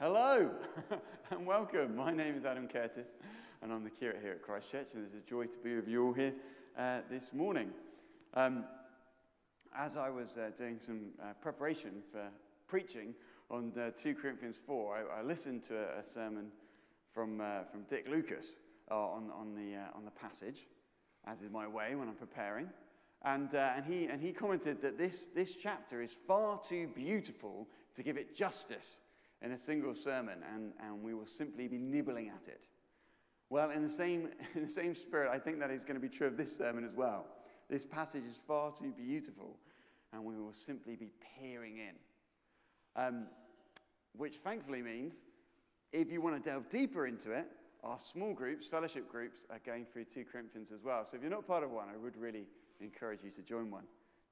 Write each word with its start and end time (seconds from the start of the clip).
Hello 0.00 0.50
and 1.30 1.44
welcome. 1.44 1.94
My 1.94 2.10
name 2.10 2.34
is 2.34 2.46
Adam 2.46 2.66
Curtis 2.66 3.08
and 3.60 3.70
I'm 3.70 3.84
the 3.84 3.90
curate 3.90 4.20
here 4.22 4.32
at 4.32 4.40
Christ 4.40 4.72
Church 4.72 4.88
and 4.94 5.04
it's 5.04 5.14
a 5.14 5.28
joy 5.28 5.44
to 5.44 5.58
be 5.62 5.76
with 5.76 5.86
you 5.88 6.06
all 6.06 6.14
here 6.14 6.32
uh, 6.78 7.00
this 7.10 7.34
morning. 7.34 7.68
Um, 8.32 8.64
as 9.76 9.98
I 9.98 10.08
was 10.08 10.38
uh, 10.38 10.52
doing 10.56 10.80
some 10.80 11.08
uh, 11.22 11.34
preparation 11.42 12.00
for 12.10 12.30
preaching 12.66 13.12
on 13.50 13.74
uh, 13.78 13.90
2 13.90 14.14
Corinthians 14.14 14.58
4, 14.66 14.96
I, 14.96 15.20
I 15.20 15.22
listened 15.22 15.64
to 15.64 15.76
a, 15.76 15.98
a 15.98 16.02
sermon 16.02 16.46
from, 17.12 17.42
uh, 17.42 17.64
from 17.70 17.82
Dick 17.82 18.08
Lucas 18.08 18.56
uh, 18.90 18.94
on, 18.94 19.30
on, 19.38 19.54
the, 19.54 19.76
on 19.94 20.06
the 20.06 20.12
passage, 20.12 20.66
as 21.26 21.42
is 21.42 21.50
my 21.50 21.68
way 21.68 21.94
when 21.94 22.08
I'm 22.08 22.14
preparing. 22.14 22.70
And, 23.22 23.52
and, 23.52 23.84
he, 23.84 24.06
and 24.06 24.22
he 24.22 24.32
commented 24.32 24.80
that 24.80 24.96
this, 24.96 25.28
this 25.34 25.56
chapter 25.56 26.00
is 26.00 26.16
far 26.26 26.58
too 26.58 26.88
beautiful 26.94 27.68
to 27.96 28.02
give 28.02 28.16
it 28.16 28.34
justice 28.34 29.02
in 29.42 29.52
a 29.52 29.58
single 29.58 29.94
sermon, 29.94 30.38
and, 30.54 30.72
and 30.84 31.02
we 31.02 31.14
will 31.14 31.26
simply 31.26 31.66
be 31.66 31.78
nibbling 31.78 32.28
at 32.28 32.48
it. 32.48 32.66
Well, 33.48 33.70
in 33.70 33.82
the, 33.82 33.90
same, 33.90 34.28
in 34.54 34.64
the 34.64 34.70
same 34.70 34.94
spirit, 34.94 35.30
I 35.32 35.38
think 35.38 35.60
that 35.60 35.70
is 35.70 35.84
going 35.84 36.00
to 36.00 36.00
be 36.00 36.08
true 36.08 36.26
of 36.26 36.36
this 36.36 36.56
sermon 36.56 36.84
as 36.84 36.94
well. 36.94 37.26
This 37.68 37.84
passage 37.84 38.24
is 38.28 38.38
far 38.46 38.72
too 38.72 38.92
beautiful, 38.96 39.56
and 40.12 40.24
we 40.24 40.36
will 40.36 40.52
simply 40.52 40.96
be 40.96 41.12
peering 41.38 41.78
in. 41.78 41.94
Um, 42.96 43.26
which 44.16 44.36
thankfully 44.36 44.82
means 44.82 45.22
if 45.92 46.10
you 46.10 46.20
want 46.20 46.42
to 46.42 46.50
delve 46.50 46.68
deeper 46.68 47.06
into 47.06 47.32
it, 47.32 47.46
our 47.82 47.98
small 47.98 48.34
groups, 48.34 48.68
fellowship 48.68 49.08
groups, 49.08 49.46
are 49.50 49.60
going 49.64 49.86
through 49.86 50.04
2 50.04 50.24
Corinthians 50.30 50.70
as 50.70 50.82
well. 50.84 51.06
So 51.06 51.16
if 51.16 51.22
you're 51.22 51.30
not 51.30 51.46
part 51.46 51.64
of 51.64 51.70
one, 51.70 51.88
I 51.92 51.96
would 51.96 52.16
really 52.16 52.46
encourage 52.80 53.22
you 53.24 53.30
to 53.30 53.42
join 53.42 53.70
one 53.70 53.84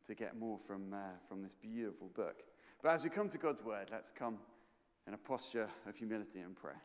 to 0.07 0.15
get 0.15 0.39
more 0.39 0.59
from, 0.67 0.93
uh, 0.93 0.97
from 1.29 1.43
this 1.43 1.55
beautiful 1.61 2.09
book. 2.15 2.43
But 2.83 2.93
as 2.93 3.05
we 3.05 3.11
come 3.11 3.29
to 3.31 3.39
God's 3.39 3.63
word, 3.63 3.89
let's 3.91 4.11
come 4.11 4.39
in 5.09 5.15
a 5.15 5.17
posture 5.19 5.71
of 5.89 5.97
humility 5.97 6.41
and 6.41 6.55
prayer. 6.55 6.83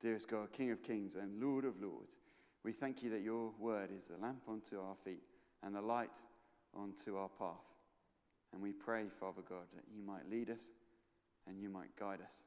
Dearest 0.00 0.28
God, 0.28 0.50
King 0.52 0.72
of 0.72 0.82
kings 0.82 1.14
and 1.14 1.40
Lord 1.40 1.64
of 1.64 1.80
lords, 1.80 2.10
we 2.64 2.72
thank 2.72 3.04
you 3.04 3.10
that 3.10 3.22
your 3.22 3.52
word 3.60 3.90
is 3.96 4.08
the 4.08 4.16
lamp 4.16 4.42
unto 4.48 4.80
our 4.80 4.96
feet 5.04 5.22
and 5.62 5.76
the 5.76 5.80
light 5.80 6.18
unto 6.76 7.16
our 7.16 7.28
path. 7.28 7.54
And 8.52 8.60
we 8.60 8.72
pray, 8.72 9.04
Father 9.20 9.42
God, 9.48 9.66
that 9.76 9.84
you 9.94 10.02
might 10.02 10.28
lead 10.28 10.50
us 10.50 10.72
and 11.46 11.60
you 11.60 11.68
might 11.68 11.94
guide 11.96 12.20
us 12.20 12.42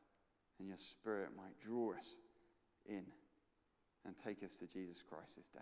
and 0.60 0.68
your 0.68 0.78
spirit 0.78 1.30
might 1.36 1.58
draw 1.62 1.94
us 1.98 2.18
in 2.86 3.06
and 4.06 4.16
take 4.18 4.44
us 4.44 4.58
to 4.58 4.68
Jesus 4.68 5.02
Christ 5.02 5.38
this 5.38 5.48
day. 5.48 5.60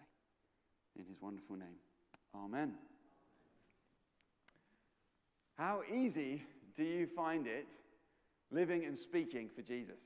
In 0.97 1.05
his 1.05 1.21
wonderful 1.21 1.57
name. 1.57 1.77
Amen. 2.35 2.73
How 5.57 5.81
easy 5.91 6.43
do 6.75 6.83
you 6.83 7.05
find 7.05 7.45
it 7.45 7.67
living 8.51 8.85
and 8.85 8.97
speaking 8.97 9.49
for 9.49 9.61
Jesus? 9.61 10.01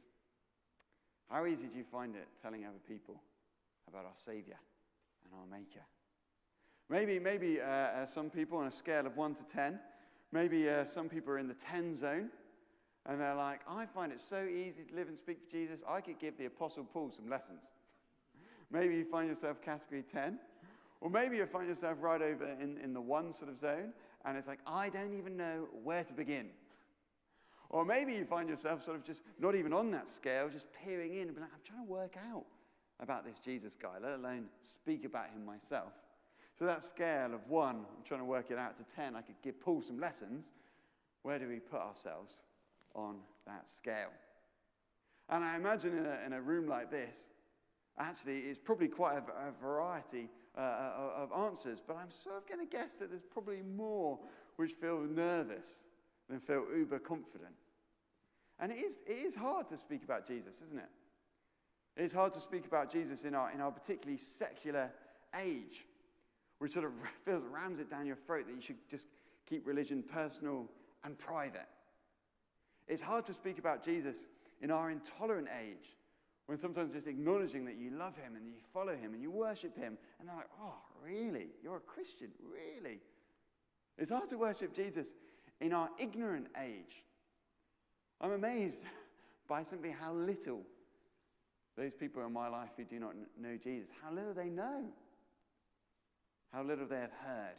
How 1.30 1.45
easy 1.45 1.67
do 1.67 1.78
you 1.78 1.84
find 1.84 2.16
it 2.16 2.28
telling 2.42 2.66
other 2.66 2.80
people 2.88 3.22
about 3.88 4.06
our 4.06 4.14
Savior 4.16 4.58
and 5.23 5.34
our 5.34 5.45
Maker? 5.45 5.86
Maybe, 6.90 7.20
maybe 7.20 7.59
uh, 7.59 7.66
uh, 7.66 8.06
some 8.06 8.30
people 8.30 8.58
on 8.58 8.68
a 8.68 8.72
scale 8.72 9.06
of 9.06 9.18
1 9.18 9.36
to 9.36 9.44
10, 9.44 9.80
maybe 10.31 10.70
uh, 10.70 10.86
some 10.86 11.09
people 11.09 11.34
are 11.34 11.38
in 11.38 11.48
the 11.48 11.53
10 11.53 11.98
zone, 11.98 12.30
and 13.06 13.20
they're 13.20 13.36
like, 13.36 13.62
I 13.70 13.86
find 13.86 14.12
it 14.12 14.22
so 14.22 14.45
easy 14.45 14.84
to 14.84 14.95
live 14.95 15.09
and 15.09 15.18
speak 15.18 15.40
for 15.45 15.52
Jesus, 15.52 15.81
I 15.88 16.00
could 16.00 16.20
give 16.20 16.38
the 16.38 16.45
Apostle 16.45 16.86
Paul 16.86 17.12
some 17.12 17.30
lessons. 17.30 17.72
maybe 18.72 18.95
you 18.95 19.06
find 19.06 19.28
yourself 19.28 19.62
category 19.62 20.03
10, 20.03 20.40
or 21.02 21.09
maybe 21.09 21.38
you 21.38 21.45
find 21.45 21.68
yourself 21.68 21.98
right 22.00 22.22
over 22.22 22.45
in, 22.45 22.78
in 22.78 22.94
the 22.94 23.02
1 23.02 23.34
sort 23.34 23.50
of 23.50 23.58
zone, 23.58 23.92
and 24.28 24.38
it's 24.38 24.47
like, 24.47 24.59
I 24.67 24.89
don't 24.89 25.17
even 25.17 25.38
know 25.38 25.70
where 25.83 26.03
to 26.03 26.14
begin. 26.14 26.50
Or 27.70 27.86
maybe 27.86 28.14
you 28.14 28.25
find 28.25 28.50
yourself 28.50 28.84
sort 28.84 28.97
of 28.97 29.03
just 29.03 29.23
not 29.39 29.56
even 29.56 29.72
on 29.72 29.89
that 29.92 30.09
scale, 30.09 30.50
just 30.50 30.67
peering 30.73 31.14
in 31.16 31.28
and 31.28 31.36
be 31.36 31.42
like, 31.42 31.50
I'm 31.53 31.61
trying 31.66 31.86
to 31.86 31.92
work 31.92 32.16
out 32.31 32.44
about 33.00 33.25
this 33.25 33.40
Jesus 33.40 33.75
guy, 33.75 33.94
let 34.02 34.16
alone 34.16 34.47
speak 34.62 35.06
about 35.06 35.29
him 35.29 35.46
myself. 35.46 35.94
So 36.59 36.66
that 36.66 36.84
scale 36.84 37.34
of 37.34 37.47
one, 37.47 37.78
I'm 37.78 38.03
trying 38.03 38.19
to 38.19 38.25
work 38.25 38.52
it 38.52 38.57
out 38.57 38.75
to 38.78 38.84
10, 38.96 39.16
I 39.16 39.22
could 39.22 39.41
give 39.41 39.62
Paul 39.62 39.81
some 39.81 40.00
lessons. 40.00 40.52
Where 41.22 41.40
do 41.40 41.47
we 41.47 41.59
put 41.59 41.79
ourselves 41.79 42.41
on 42.96 43.18
that 43.46 43.69
scale? 43.69 44.12
And 45.29 45.44
I 45.44 45.56
imagine 45.56 45.97
in 45.97 46.06
a, 46.06 46.19
in 46.25 46.34
a 46.34 46.41
room 46.41 46.68
like 46.68 46.91
this, 46.91 47.28
actually, 47.97 48.40
it's 48.40 48.59
probably 48.59 48.88
quite 48.90 49.18
a, 49.18 49.47
a 49.47 49.52
variety 49.62 50.29
uh, 50.57 50.62
uh, 50.62 51.23
of 51.23 51.45
answers, 51.45 51.79
but 51.85 51.97
I'm 51.97 52.12
sort 52.12 52.38
of 52.38 52.47
going 52.47 52.59
to 52.59 52.66
guess 52.66 52.95
that 52.95 53.09
there's 53.09 53.25
probably 53.31 53.62
more 53.62 54.18
which 54.56 54.72
feel 54.72 55.01
nervous 55.01 55.84
than 56.29 56.40
feel 56.40 56.66
uber 56.75 57.00
confident. 57.00 57.53
And 58.59 58.72
it 58.72 58.79
is, 58.79 59.00
it 59.06 59.13
is 59.13 59.35
hard 59.35 59.67
to 59.67 59.78
speak 59.78 60.03
about 60.03 60.28
Jesus, 60.28 60.62
isn't 60.63 60.79
it? 60.79 60.90
It's 61.96 62.13
hard 62.13 62.34
to 62.34 62.40
speak 62.40 62.66
about 62.66 62.91
Jesus 62.91 63.23
in 63.23 63.35
our, 63.35 63.51
in 63.51 63.62
our 63.62 63.72
particularly 63.72 64.17
secular 64.17 64.91
age, 65.40 65.85
which 66.59 66.73
sort 66.73 66.85
of 66.85 66.91
feels 67.25 67.44
rams 67.46 67.79
it 67.79 67.90
down 67.90 68.06
your 68.06 68.16
throat 68.16 68.47
that 68.47 68.56
you 68.56 68.62
should 68.62 68.90
just 68.90 69.07
keep 69.47 69.66
religion 69.67 70.03
personal 70.03 70.67
and 71.03 71.17
private. 71.17 71.67
It's 72.88 73.01
hard 73.01 73.25
to 73.25 73.34
speak 73.34 73.59
about 73.59 73.84
Jesus 73.84 74.28
in 74.62 74.72
our 74.72 74.90
intolerant 74.90 75.50
age, 75.62 75.96
when 76.47 76.58
sometimes 76.58 76.94
just 76.94 77.08
acknowledging 77.08 77.66
that 77.66 77.75
you 77.75 77.91
love 77.91 78.16
him 78.18 78.35
and 78.35 78.47
you 78.47 78.56
follow 78.74 78.96
him 78.96 79.13
and 79.13 79.22
you 79.22 79.30
worship 79.30 79.78
him, 79.78 79.97
and 80.19 80.28
they're 80.28 80.35
like, 80.35 80.50
oh, 80.62 80.75
really? 81.06 81.47
You're 81.62 81.78
a 81.78 81.81
Christian? 81.81 82.30
Really? 82.41 83.00
It's 83.97 84.12
hard 84.12 84.30
to 84.30 84.38
worship 84.38 84.74
Jesus 84.74 85.13
in 85.59 85.74
our 85.74 85.90
ignorant 86.00 86.47
age. 86.62 87.03
I'm 88.22 88.31
amazed 88.31 88.85
by 89.47 89.63
simply 89.63 89.91
how 89.91 90.13
little 90.13 90.62
those 91.75 91.94
people 91.94 92.25
in 92.25 92.34
my 92.34 92.47
life 92.47 92.69
who 92.78 92.85
do 92.85 93.00
not 93.00 93.14
know 93.40 93.58
Jesus, 93.62 93.91
how 94.02 94.12
little 94.12 94.34
they 94.34 94.50
know, 94.50 94.85
how 96.53 96.64
little 96.64 96.88
they 96.88 97.00
have 97.00 97.14
heard. 97.25 97.56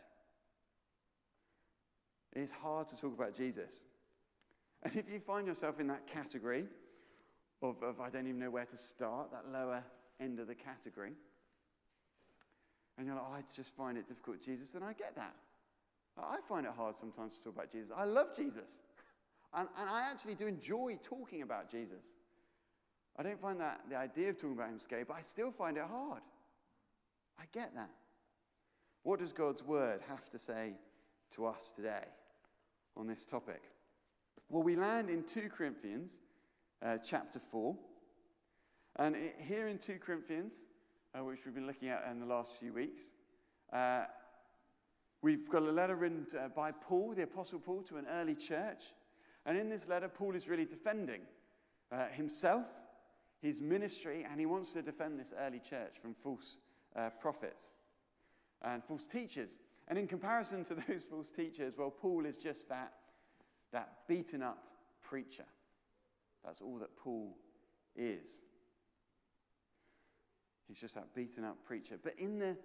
It's 2.35 2.53
hard 2.53 2.89
to 2.89 2.97
talk 2.97 3.15
about 3.15 3.35
Jesus. 3.35 3.83
And 4.83 4.97
if 4.97 5.11
you 5.11 5.21
find 5.21 5.47
yourself 5.47 5.79
in 5.79 5.89
that 5.89 6.07
category, 6.07 6.67
of, 7.63 7.83
of 7.83 8.01
I 8.01 8.11
don't 8.11 8.27
even 8.27 8.39
know 8.39 8.51
where 8.51 8.65
to 8.65 8.77
start, 8.77 9.31
that 9.33 9.51
lower 9.53 9.83
end 10.21 10.39
of 10.41 10.47
the 10.47 10.55
category. 10.55 11.13
And 12.97 13.07
you're 13.07 13.15
like, 13.15 13.25
oh, 13.29 13.35
I 13.35 13.43
just 13.55 13.77
find 13.77 13.97
it 13.97 14.09
difficult, 14.09 14.45
Jesus, 14.45 14.75
and 14.75 14.85
I 14.85 14.93
get 14.93 15.15
that. 15.17 15.35
I 16.21 16.39
find 16.49 16.67
it 16.67 16.73
hard 16.77 16.99
sometimes 16.99 17.37
to 17.37 17.45
talk 17.45 17.55
about 17.55 17.71
Jesus. 17.71 17.91
I 17.97 18.05
love 18.05 18.29
Jesus. 18.37 18.81
And, 19.55 19.67
and 19.81 19.89
I 19.89 20.03
actually 20.11 20.35
do 20.35 20.47
enjoy 20.47 20.99
talking 21.03 21.41
about 21.41 21.71
Jesus. 21.71 22.13
I 23.17 23.23
don't 23.23 23.41
find 23.41 23.59
that 23.61 23.81
the 23.89 23.97
idea 23.97 24.29
of 24.29 24.37
talking 24.37 24.53
about 24.53 24.69
him 24.69 24.79
scary, 24.79 25.05
but 25.05 25.17
I 25.17 25.23
still 25.23 25.51
find 25.51 25.79
it 25.79 25.85
hard. 25.85 26.21
I 27.41 27.45
get 27.51 27.75
that. 27.75 27.89
What 29.05 29.21
does 29.21 29.33
God's 29.33 29.65
word 29.65 30.01
have 30.07 30.29
to 30.29 30.39
say 30.39 30.75
to 31.31 31.47
us 31.47 31.73
today 31.75 32.05
on 32.95 33.07
this 33.07 33.25
topic? 33.25 33.63
Well, 34.51 34.63
we 34.63 34.77
land 34.77 35.09
in 35.09 35.23
2 35.23 35.49
Corinthians 35.49 36.21
uh, 36.85 36.99
chapter 36.99 37.39
4. 37.39 37.77
And 38.97 39.17
it, 39.17 39.37
here 39.39 39.69
in 39.69 39.79
2 39.79 39.99
Corinthians, 40.01 40.57
uh, 41.15 41.25
which 41.25 41.41
we've 41.45 41.55
been 41.55 41.67
looking 41.67 41.89
at 41.89 42.05
in 42.11 42.21
the 42.21 42.27
last 42.27 42.57
few 42.57 42.73
weeks, 42.73 43.13
uh, 43.73 44.05
we've 45.23 45.49
got 45.49 45.63
a 45.63 45.71
letter 45.71 45.97
written 45.97 46.27
uh, 46.39 46.49
by 46.49 46.73
Paul, 46.73 47.15
the 47.15 47.23
Apostle 47.23 47.61
Paul, 47.61 47.83
to 47.85 47.97
an 47.97 48.07
early 48.11 48.35
church. 48.35 48.85
And 49.47 49.57
in 49.57 49.69
this 49.69 49.89
letter, 49.89 50.09
Paul 50.09 50.35
is 50.35 50.49
really 50.49 50.65
defending 50.65 51.23
uh, 51.91 52.07
himself, 52.09 52.67
his 53.41 53.61
ministry, 53.61 54.27
and 54.29 54.41
he 54.41 54.47
wants 54.47 54.73
to 54.73 54.83
defend 54.83 55.19
this 55.19 55.33
early 55.39 55.61
church 55.61 55.97
from 56.01 56.15
false 56.15 56.59
uh, 56.97 57.11
prophets 57.21 57.71
and 58.63 58.83
false 58.85 59.07
teachers. 59.07 59.57
And 59.87 59.99
in 59.99 60.07
comparison 60.07 60.65
to 60.67 60.75
those 60.89 61.05
false 61.05 61.31
teachers, 61.31 61.75
well, 61.79 61.91
Paul 61.91 62.27
is 62.27 62.37
just 62.37 62.69
that, 62.69 62.93
that 63.73 64.07
beaten 64.09 64.43
up 64.43 64.59
preacher. 65.03 65.45
That's 66.45 66.61
all 66.61 66.79
that 66.79 66.97
Paul 66.97 67.37
is. 67.97 68.43
He's 70.67 70.81
just 70.81 70.95
that 70.95 71.15
beaten 71.15 71.45
up 71.45 71.65
preacher. 71.65 71.99
But 72.03 72.15
in 72.19 72.39
the, 72.39 72.57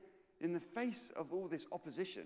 in 0.41 0.53
the 0.53 0.59
face 0.59 1.11
of 1.15 1.31
all 1.31 1.47
this 1.47 1.65
opposition, 1.71 2.25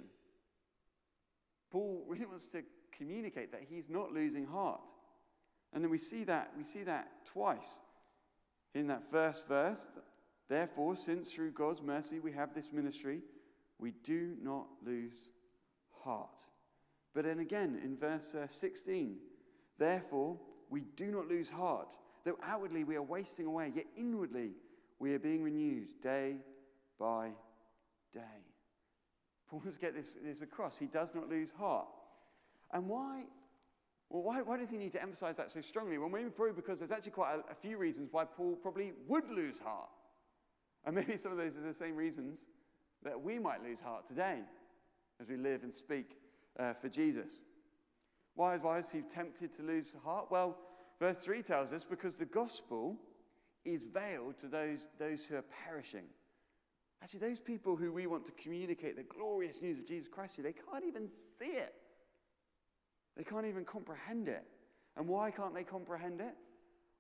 Paul 1.72 2.04
really 2.08 2.26
wants 2.26 2.48
to 2.48 2.64
communicate 2.92 3.52
that 3.52 3.66
he's 3.70 3.90
not 3.90 4.12
losing 4.12 4.46
heart. 4.46 4.92
And 5.74 5.84
then 5.84 5.92
we 5.92 6.00
see 6.00 6.24
that, 6.24 6.52
we 6.58 6.64
see 6.64 6.84
that 6.84 7.26
twice. 7.26 7.80
In 8.74 8.88
that 8.88 9.10
first 9.12 9.48
verse, 9.48 9.92
therefore, 10.50 10.96
since 10.96 11.32
through 11.32 11.52
God's 11.52 11.82
mercy 11.82 12.20
we 12.20 12.32
have 12.32 12.54
this 12.54 12.72
ministry, 12.72 13.22
we 13.80 13.92
do 14.04 14.36
not 14.42 14.68
lose 14.86 15.30
heart. 16.04 16.42
But 17.14 17.26
then 17.26 17.40
again 17.40 17.80
in 17.84 17.98
verse 17.98 18.34
uh, 18.34 18.48
16, 18.48 19.18
therefore, 19.78 20.38
we 20.70 20.82
do 20.96 21.08
not 21.08 21.28
lose 21.28 21.50
heart. 21.50 21.96
Though 22.24 22.38
outwardly 22.44 22.84
we 22.84 22.96
are 22.96 23.04
wasting 23.04 23.46
away, 23.46 23.72
yet 23.74 23.86
inwardly 23.96 24.52
we 25.00 25.14
are 25.14 25.20
being 25.20 25.44
renewed 25.44 26.02
day 26.02 26.38
by 27.00 27.30
day. 28.14 28.44
Paul 29.50 29.60
wants 29.60 29.76
to 29.76 29.82
get 29.82 29.96
this, 29.96 30.18
this 30.22 30.42
across. 30.42 30.78
He 30.78 30.88
does 30.88 31.16
not 31.16 31.30
lose 31.30 31.52
heart. 31.52 31.88
And 32.74 32.88
why? 32.88 33.24
Well, 34.10 34.24
why, 34.24 34.42
why 34.42 34.58
does 34.58 34.70
he 34.70 34.78
need 34.78 34.92
to 34.94 35.02
emphasize 35.02 35.38
that 35.38 35.52
so 35.52 35.62
strongly? 35.62 35.98
Well, 35.98 36.10
maybe 36.10 36.30
probably 36.30 36.54
because 36.54 36.80
there's 36.80 36.92
actually 36.92 37.12
quite 37.12 37.36
a, 37.36 37.52
a 37.52 37.56
few 37.56 37.78
reasons 37.78 38.10
why 38.12 38.26
Paul 38.26 38.56
probably 38.56 38.94
would 39.08 39.30
lose 39.30 39.60
heart. 39.60 39.90
And 40.86 40.96
maybe 40.96 41.18
some 41.18 41.32
of 41.32 41.38
those 41.38 41.56
are 41.58 41.62
the 41.62 41.74
same 41.74 41.96
reasons 41.96 42.48
that 43.04 43.22
we 43.22 43.40
might 43.40 43.64
lose 43.64 43.80
heart 43.80 44.08
today 44.08 44.40
as 45.22 45.28
we 45.28 45.38
live 45.38 45.64
and 45.64 45.74
speak 45.74 46.18
uh, 46.60 46.74
for 46.74 46.90
Jesus. 46.90 47.40
Why, 48.38 48.56
why 48.58 48.78
is 48.78 48.92
he 48.92 49.02
tempted 49.02 49.52
to 49.54 49.64
lose 49.64 49.92
heart? 50.04 50.28
Well, 50.30 50.60
verse 51.00 51.24
3 51.24 51.42
tells 51.42 51.74
us 51.74 51.84
because 51.84 52.16
the 52.16 52.26
gospel 52.26 52.96
is 53.66 53.84
veiled 53.84 54.38
to 54.38 54.48
those, 54.48 54.86
those 55.00 55.26
who 55.26 55.38
are 55.38 55.46
perishing. 55.66 56.04
Actually, 57.02 57.22
those 57.22 57.40
people 57.40 57.76
who 57.76 57.92
we 57.92 58.06
want 58.06 58.26
to 58.26 58.32
communicate 58.34 58.96
the 58.96 59.02
glorious 59.02 59.60
news 59.60 59.80
of 59.80 59.88
Jesus 59.88 60.08
Christ 60.08 60.36
to, 60.36 60.44
they 60.44 60.54
can't 60.54 60.86
even 60.86 61.10
see 61.40 61.46
it. 61.46 61.74
They 63.18 63.24
can't 63.24 63.48
even 63.48 63.66
comprehend 63.66 64.28
it. 64.28 64.46
And 64.96 65.08
why 65.08 65.32
can't 65.32 65.56
they 65.56 65.64
comprehend 65.64 66.22
it? 66.22 66.36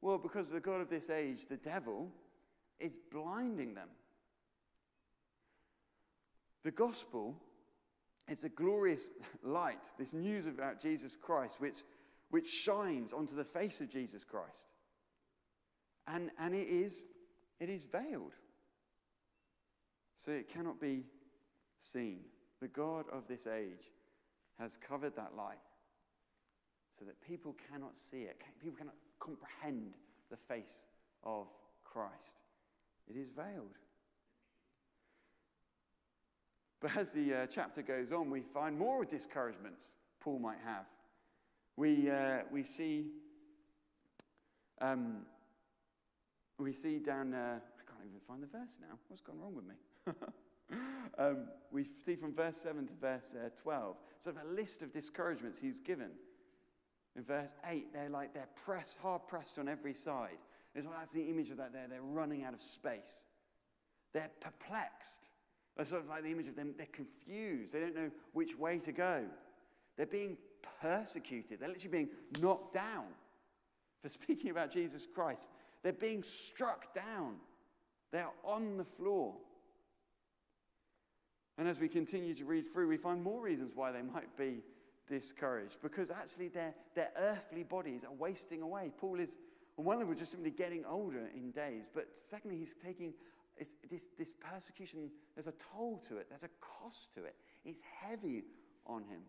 Well, 0.01 0.17
because 0.17 0.49
the 0.49 0.59
God 0.59 0.81
of 0.81 0.89
this 0.89 1.11
age, 1.11 1.45
the 1.45 1.57
devil, 1.57 2.11
is 2.79 2.97
blinding 3.11 3.75
them. 3.75 3.89
The 6.63 6.71
gospel 6.71 7.35
is 8.27 8.44
a 8.44 8.50
glorious 8.50 9.12
light, 9.44 9.85
this 9.97 10.13
news 10.13 10.47
about 10.47 10.81
Jesus 10.81 11.15
Christ, 11.15 11.59
which, 11.59 11.77
which 12.29 12.47
shines 12.47 13.13
onto 13.13 13.35
the 13.35 13.44
face 13.44 13.79
of 13.81 13.89
Jesus 13.89 14.24
Christ. 14.24 14.68
And, 16.07 16.31
and 16.39 16.53
it, 16.53 16.68
is, 16.68 17.06
it 17.59 17.69
is 17.69 17.85
veiled. 17.85 18.33
So 20.15 20.31
it 20.31 20.50
cannot 20.50 20.79
be 20.79 21.06
seen. 21.79 22.21
The 22.59 22.68
God 22.68 23.06
of 23.12 23.27
this 23.27 23.47
age 23.47 23.91
has 24.59 24.77
covered 24.77 25.15
that 25.15 25.35
light 25.35 25.57
so 26.97 27.06
that 27.06 27.21
people 27.21 27.56
cannot 27.71 27.97
see 27.97 28.23
it, 28.23 28.41
people 28.62 28.77
cannot 28.77 28.95
comprehend 29.19 29.94
the 30.31 30.38
face 30.38 30.83
of 31.23 31.47
Christ. 31.83 32.41
It 33.07 33.15
is 33.15 33.30
veiled. 33.30 33.77
But 36.79 36.95
as 36.95 37.12
the 37.12 37.33
uh, 37.33 37.45
chapter 37.47 37.81
goes 37.81 38.12
on, 38.12 38.29
we 38.29 38.41
find 38.41 38.77
more 38.77 39.03
discouragements 39.06 39.91
Paul 40.19 40.39
might 40.39 40.59
have. 40.63 40.85
We, 41.75 42.09
uh, 42.09 42.39
we 42.51 42.63
see 42.63 43.07
um, 44.79 45.25
we 46.59 46.74
see 46.74 47.00
down, 47.00 47.33
uh, 47.33 47.59
I 47.59 47.91
can't 47.91 48.06
even 48.07 48.19
find 48.27 48.41
the 48.41 48.47
verse 48.47 48.79
now. 48.81 48.97
What's 49.07 49.21
gone 49.21 49.39
wrong 49.39 49.56
with 49.56 49.65
me? 49.65 49.75
um, 51.19 51.47
we 51.71 51.85
see 52.03 52.15
from 52.15 52.33
verse 52.33 52.57
7 52.57 52.88
to 52.88 52.94
verse 53.00 53.35
uh, 53.35 53.50
12, 53.62 53.95
sort 54.19 54.35
of 54.35 54.41
a 54.44 54.53
list 54.53 54.81
of 54.81 54.91
discouragements 54.91 55.59
he's 55.59 55.80
given. 55.80 56.12
In 57.15 57.23
verse 57.23 57.53
8, 57.68 57.94
they're 57.94 58.09
like, 58.09 58.33
they're 58.33 58.50
pressed, 58.65 58.97
hard 58.97 59.27
pressed 59.27 59.59
on 59.59 59.68
every 59.68 59.94
side. 59.94 60.38
It's, 60.75 60.85
well, 60.85 60.95
that's 60.97 61.13
the 61.13 61.30
image 61.30 61.50
of 61.50 61.57
that 61.57 61.73
there. 61.73 61.88
They're 61.88 62.01
running 62.01 62.44
out 62.44 62.53
of 62.53 62.62
space. 62.62 63.23
They're 64.13 64.31
perplexed. 64.39 65.30
That's 65.77 65.89
sort 65.89 66.01
of 66.01 66.09
like 66.09 66.24
the 66.24 66.31
image 66.31 66.47
of 66.47 66.56
them. 66.56 66.74
They're 66.75 66.88
confused. 66.88 67.74
They 67.74 67.79
don't 67.79 67.95
know 67.95 68.12
which 68.33 68.57
way 68.57 68.79
to 68.79 68.91
go. 68.91 69.25
They're 69.95 70.06
being 70.06 70.38
persecuted. 70.81 71.59
They're 71.59 71.69
literally 71.69 71.91
being 71.91 72.09
knocked 72.41 72.74
down 72.74 73.06
for 74.01 74.09
speaking 74.09 74.50
about 74.50 74.71
Jesus 74.71 75.06
Christ. 75.06 75.50
They're 75.83 75.94
being 75.94 76.24
struck 76.24 76.94
down. 76.94 77.35
They're 78.12 78.29
on 78.44 78.77
the 78.77 78.85
floor. 78.85 79.35
And 81.57 81.68
as 81.68 81.80
we 81.80 81.88
continue 81.88 82.33
to 82.35 82.45
read 82.45 82.65
through, 82.65 82.88
we 82.88 82.97
find 82.97 83.23
more 83.23 83.41
reasons 83.41 83.71
why 83.75 83.91
they 83.91 84.01
might 84.01 84.35
be 84.38 84.62
discouraged 85.07 85.77
because 85.81 86.12
actually 86.12 86.50
their, 86.50 86.73
their 86.94 87.09
earthly 87.18 87.63
bodies 87.63 88.03
are 88.03 88.13
wasting 88.13 88.62
away. 88.62 88.91
Paul 88.97 89.19
is, 89.19 89.38
on 89.77 89.85
one 89.85 89.97
level, 89.97 90.13
just 90.13 90.31
simply 90.31 90.51
getting 90.51 90.85
older 90.85 91.30
in 91.35 91.51
days, 91.51 91.85
but 91.94 92.09
secondly, 92.13 92.57
he's 92.57 92.75
taking 92.83 93.13
this, 93.89 94.09
this 94.18 94.33
persecution, 94.33 95.09
there's 95.36 95.48
a 95.48 95.54
toll 95.74 96.04
to 96.07 96.18
it, 96.18 96.27
there's 96.30 96.44
a 96.44 96.50
cost 96.59 97.13
to 97.15 97.24
it. 97.24 97.36
It's 97.65 97.81
heavy 98.01 98.44
on 98.86 99.04
him. 99.04 99.21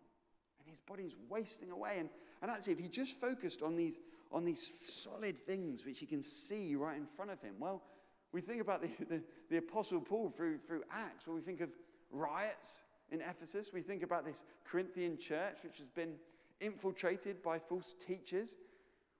And 0.59 0.69
his 0.69 0.79
body's 0.79 1.15
wasting 1.29 1.71
away. 1.71 1.95
And, 1.99 2.09
and 2.41 2.51
actually, 2.51 2.73
if 2.73 2.79
he 2.79 2.87
just 2.87 3.19
focused 3.19 3.61
on 3.61 3.75
these, 3.75 3.99
on 4.31 4.45
these 4.45 4.73
solid 4.83 5.37
things 5.45 5.85
which 5.85 5.99
he 5.99 6.05
can 6.05 6.21
see 6.21 6.75
right 6.75 6.95
in 6.95 7.05
front 7.05 7.31
of 7.31 7.41
him, 7.41 7.55
well, 7.59 7.83
we 8.31 8.41
think 8.41 8.61
about 8.61 8.81
the, 8.81 8.89
the, 9.05 9.23
the 9.49 9.57
Apostle 9.57 10.01
Paul 10.01 10.29
through, 10.29 10.59
through 10.59 10.83
Acts, 10.91 11.27
where 11.27 11.35
we 11.35 11.41
think 11.41 11.61
of 11.61 11.69
riots 12.11 12.81
in 13.11 13.21
Ephesus. 13.21 13.71
We 13.73 13.81
think 13.81 14.03
about 14.03 14.25
this 14.25 14.43
Corinthian 14.63 15.17
church, 15.17 15.57
which 15.63 15.77
has 15.79 15.89
been 15.89 16.13
infiltrated 16.61 17.41
by 17.41 17.57
false 17.57 17.93
teachers. 17.93 18.55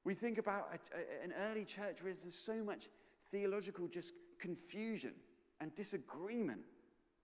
We 0.03 0.13
think 0.13 0.37
about 0.37 0.69
a, 0.73 0.97
a, 0.97 1.23
an 1.23 1.33
early 1.49 1.65
church 1.65 2.03
where 2.03 2.13
there's 2.13 2.35
so 2.35 2.63
much 2.63 2.89
theological 3.31 3.87
just 3.87 4.13
confusion 4.39 5.13
and 5.59 5.73
disagreement, 5.75 6.61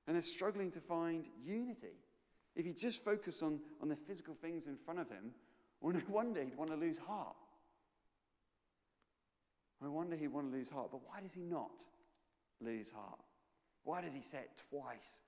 and 0.07 0.15
they're 0.15 0.23
struggling 0.23 0.71
to 0.71 0.79
find 0.79 1.25
unity. 1.43 1.97
If 2.55 2.65
he 2.65 2.73
just 2.73 3.03
focused 3.03 3.43
on, 3.43 3.59
on 3.81 3.89
the 3.89 3.95
physical 3.95 4.35
things 4.35 4.67
in 4.67 4.77
front 4.77 4.99
of 4.99 5.09
him, 5.09 5.31
well, 5.81 5.93
no 5.93 6.01
wonder 6.09 6.43
he'd 6.43 6.57
want 6.57 6.71
to 6.71 6.77
lose 6.77 6.97
heart. 6.97 7.35
No 9.81 9.91
wonder 9.91 10.15
he'd 10.15 10.27
want 10.27 10.51
to 10.51 10.57
lose 10.57 10.69
heart. 10.69 10.89
But 10.91 11.01
why 11.05 11.21
does 11.21 11.33
he 11.33 11.41
not 11.41 11.83
lose 12.61 12.89
heart? 12.91 13.19
Why 13.83 14.01
does 14.01 14.13
he 14.13 14.21
say 14.21 14.39
it 14.39 14.61
twice? 14.69 15.21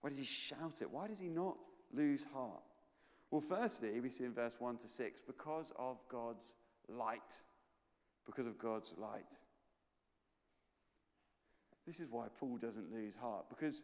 Why 0.00 0.10
does 0.10 0.18
he 0.18 0.24
shout 0.24 0.80
it? 0.80 0.90
Why 0.90 1.08
does 1.08 1.18
he 1.18 1.28
not 1.28 1.56
lose 1.92 2.24
heart? 2.32 2.62
Well, 3.30 3.40
firstly, 3.40 3.98
we 4.00 4.10
see 4.10 4.24
in 4.24 4.34
verse 4.34 4.56
1 4.58 4.78
to 4.78 4.88
6 4.88 5.20
because 5.26 5.72
of 5.78 5.98
God's 6.08 6.54
light. 6.88 7.40
Because 8.24 8.46
of 8.46 8.58
God's 8.58 8.94
light. 8.98 9.34
This 11.86 12.00
is 12.00 12.08
why 12.10 12.26
Paul 12.38 12.58
doesn't 12.58 12.92
lose 12.92 13.14
heart. 13.16 13.46
Because 13.48 13.82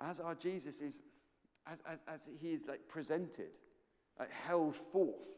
as 0.00 0.20
our 0.20 0.34
Jesus 0.34 0.80
is 0.80 1.00
as, 1.70 1.82
as, 1.86 2.02
as 2.08 2.28
he 2.40 2.52
is 2.52 2.66
like 2.66 2.88
presented, 2.88 3.50
like 4.18 4.32
held 4.32 4.74
forth, 4.74 5.28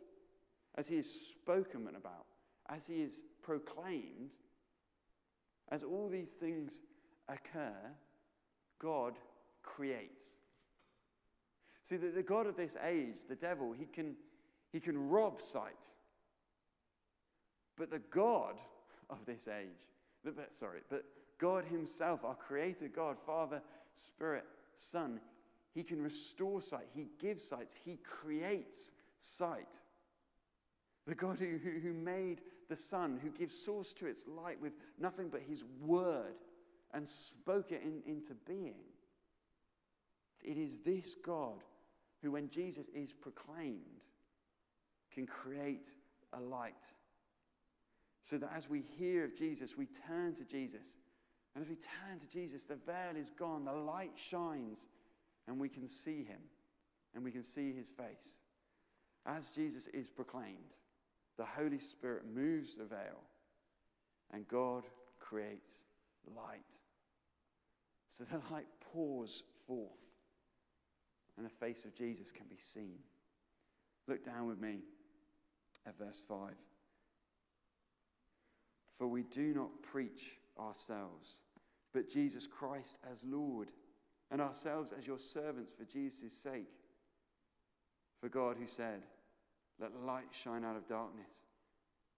as 0.77 0.89
he 0.89 0.97
is 0.97 1.31
spoken 1.31 1.89
about, 1.97 2.27
as 2.69 2.87
he 2.87 3.03
is 3.03 3.25
proclaimed, 3.43 4.31
as 5.71 5.83
all 5.83 6.09
these 6.09 6.33
things 6.33 6.81
occur, 7.29 7.75
God 8.79 9.15
creates. 9.63 10.37
See, 11.85 11.97
the, 11.97 12.09
the 12.09 12.23
God 12.23 12.47
of 12.47 12.57
this 12.57 12.77
age, 12.85 13.17
the 13.29 13.35
devil, 13.35 13.73
he 13.73 13.87
can, 13.87 14.15
he 14.73 14.81
can 14.81 15.09
rob 15.09 15.43
sight. 15.43 15.89
But 17.77 17.91
the 17.91 17.99
God 17.99 18.55
of 19.09 19.25
this 19.27 19.49
age, 19.49 19.87
the, 20.25 20.35
sorry, 20.51 20.81
but 20.89 21.05
God 21.39 21.65
Himself, 21.65 22.25
our 22.25 22.35
Creator 22.35 22.89
God, 22.89 23.17
Father, 23.25 23.63
Spirit, 23.95 24.45
Son, 24.77 25.21
he 25.73 25.83
can 25.83 26.03
restore 26.03 26.61
sight. 26.61 26.87
He 26.95 27.09
gives 27.19 27.45
sight. 27.45 27.75
He 27.85 27.97
creates 27.97 28.93
sight. 29.19 29.79
The 31.07 31.15
God 31.15 31.39
who, 31.39 31.59
who, 31.59 31.79
who 31.81 31.93
made 31.93 32.41
the 32.69 32.77
sun, 32.77 33.19
who 33.23 33.31
gives 33.31 33.55
source 33.55 33.93
to 33.95 34.07
its 34.07 34.27
light 34.27 34.61
with 34.61 34.73
nothing 34.99 35.29
but 35.29 35.43
his 35.43 35.65
word 35.81 36.35
and 36.93 37.07
spoke 37.07 37.73
it 37.73 37.83
in, 37.83 38.03
into 38.05 38.35
being. 38.47 38.83
It 40.43 40.57
is 40.57 40.79
this 40.81 41.15
God 41.15 41.63
who, 42.23 42.33
when 42.33 42.51
Jesus 42.51 42.87
is 42.95 43.13
proclaimed, 43.13 44.03
can 45.13 45.27
create 45.27 45.93
a 46.33 46.41
light. 46.41 46.95
So 48.31 48.39
that 48.39 48.53
as 48.57 48.71
we 48.71 48.85
hear 48.97 49.25
of 49.25 49.35
Jesus, 49.35 49.77
we 49.77 49.87
turn 50.07 50.35
to 50.35 50.45
Jesus. 50.45 50.95
And 51.53 51.65
as 51.65 51.69
we 51.69 51.75
turn 51.75 52.17
to 52.21 52.29
Jesus, 52.29 52.63
the 52.63 52.77
veil 52.77 53.17
is 53.17 53.29
gone, 53.29 53.65
the 53.65 53.73
light 53.73 54.13
shines 54.15 54.87
and 55.49 55.59
we 55.59 55.69
can 55.69 55.89
see 55.89 56.23
him 56.23 56.39
and 57.13 57.25
we 57.25 57.33
can 57.33 57.43
see 57.43 57.73
his 57.73 57.91
face. 57.91 58.39
As 59.27 59.51
Jesus 59.51 59.89
is 59.89 60.09
proclaimed, 60.09 60.77
the 61.39 61.45
Holy 61.45 61.81
Spirit 61.81 62.23
moves 62.33 62.77
the 62.77 62.85
veil 62.85 63.21
and 64.33 64.47
God 64.47 64.85
creates 65.19 65.87
light. 66.37 66.61
So 68.11 68.23
the 68.23 68.41
light 68.53 68.69
pours 68.93 69.43
forth 69.67 69.91
and 71.37 71.45
the 71.45 71.51
face 71.51 71.85
of 71.85 71.97
Jesus 71.97 72.31
can 72.31 72.47
be 72.47 72.59
seen. 72.59 73.01
Look 74.07 74.25
down 74.25 74.47
with 74.47 74.61
me 74.61 74.83
at 75.85 75.99
verse 75.99 76.23
5. 76.29 76.51
For 79.01 79.07
we 79.07 79.23
do 79.23 79.55
not 79.55 79.71
preach 79.81 80.33
ourselves, 80.59 81.39
but 81.95 82.11
Jesus 82.11 82.47
Christ 82.47 82.99
as 83.11 83.25
Lord 83.25 83.71
and 84.31 84.43
ourselves 84.43 84.93
as 84.93 85.07
your 85.07 85.19
servants 85.19 85.73
for 85.73 85.85
Jesus' 85.85 86.35
sake. 86.35 86.69
For 88.21 88.29
God, 88.29 88.59
who 88.61 88.67
said, 88.67 89.01
Let 89.81 89.99
light 90.05 90.29
shine 90.33 90.67
out 90.67 90.77
of 90.77 90.87
darkness, 90.87 91.47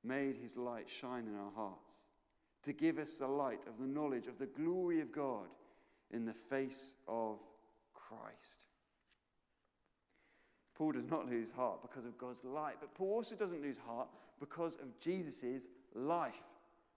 made 0.02 0.34
his 0.34 0.56
light 0.56 0.90
shine 0.90 1.28
in 1.28 1.36
our 1.36 1.52
hearts, 1.54 1.92
to 2.64 2.72
give 2.72 2.98
us 2.98 3.18
the 3.18 3.28
light 3.28 3.64
of 3.68 3.78
the 3.78 3.86
knowledge 3.86 4.26
of 4.26 4.40
the 4.40 4.46
glory 4.46 5.00
of 5.00 5.12
God 5.12 5.46
in 6.10 6.24
the 6.24 6.32
face 6.32 6.94
of 7.06 7.38
Christ. 7.94 8.64
Paul 10.74 10.90
does 10.90 11.08
not 11.08 11.30
lose 11.30 11.52
heart 11.52 11.80
because 11.80 12.06
of 12.06 12.18
God's 12.18 12.42
light, 12.42 12.78
but 12.80 12.92
Paul 12.92 13.14
also 13.14 13.36
doesn't 13.36 13.62
lose 13.62 13.78
heart 13.86 14.08
because 14.40 14.74
of 14.74 14.98
Jesus' 14.98 15.68
life, 15.94 16.42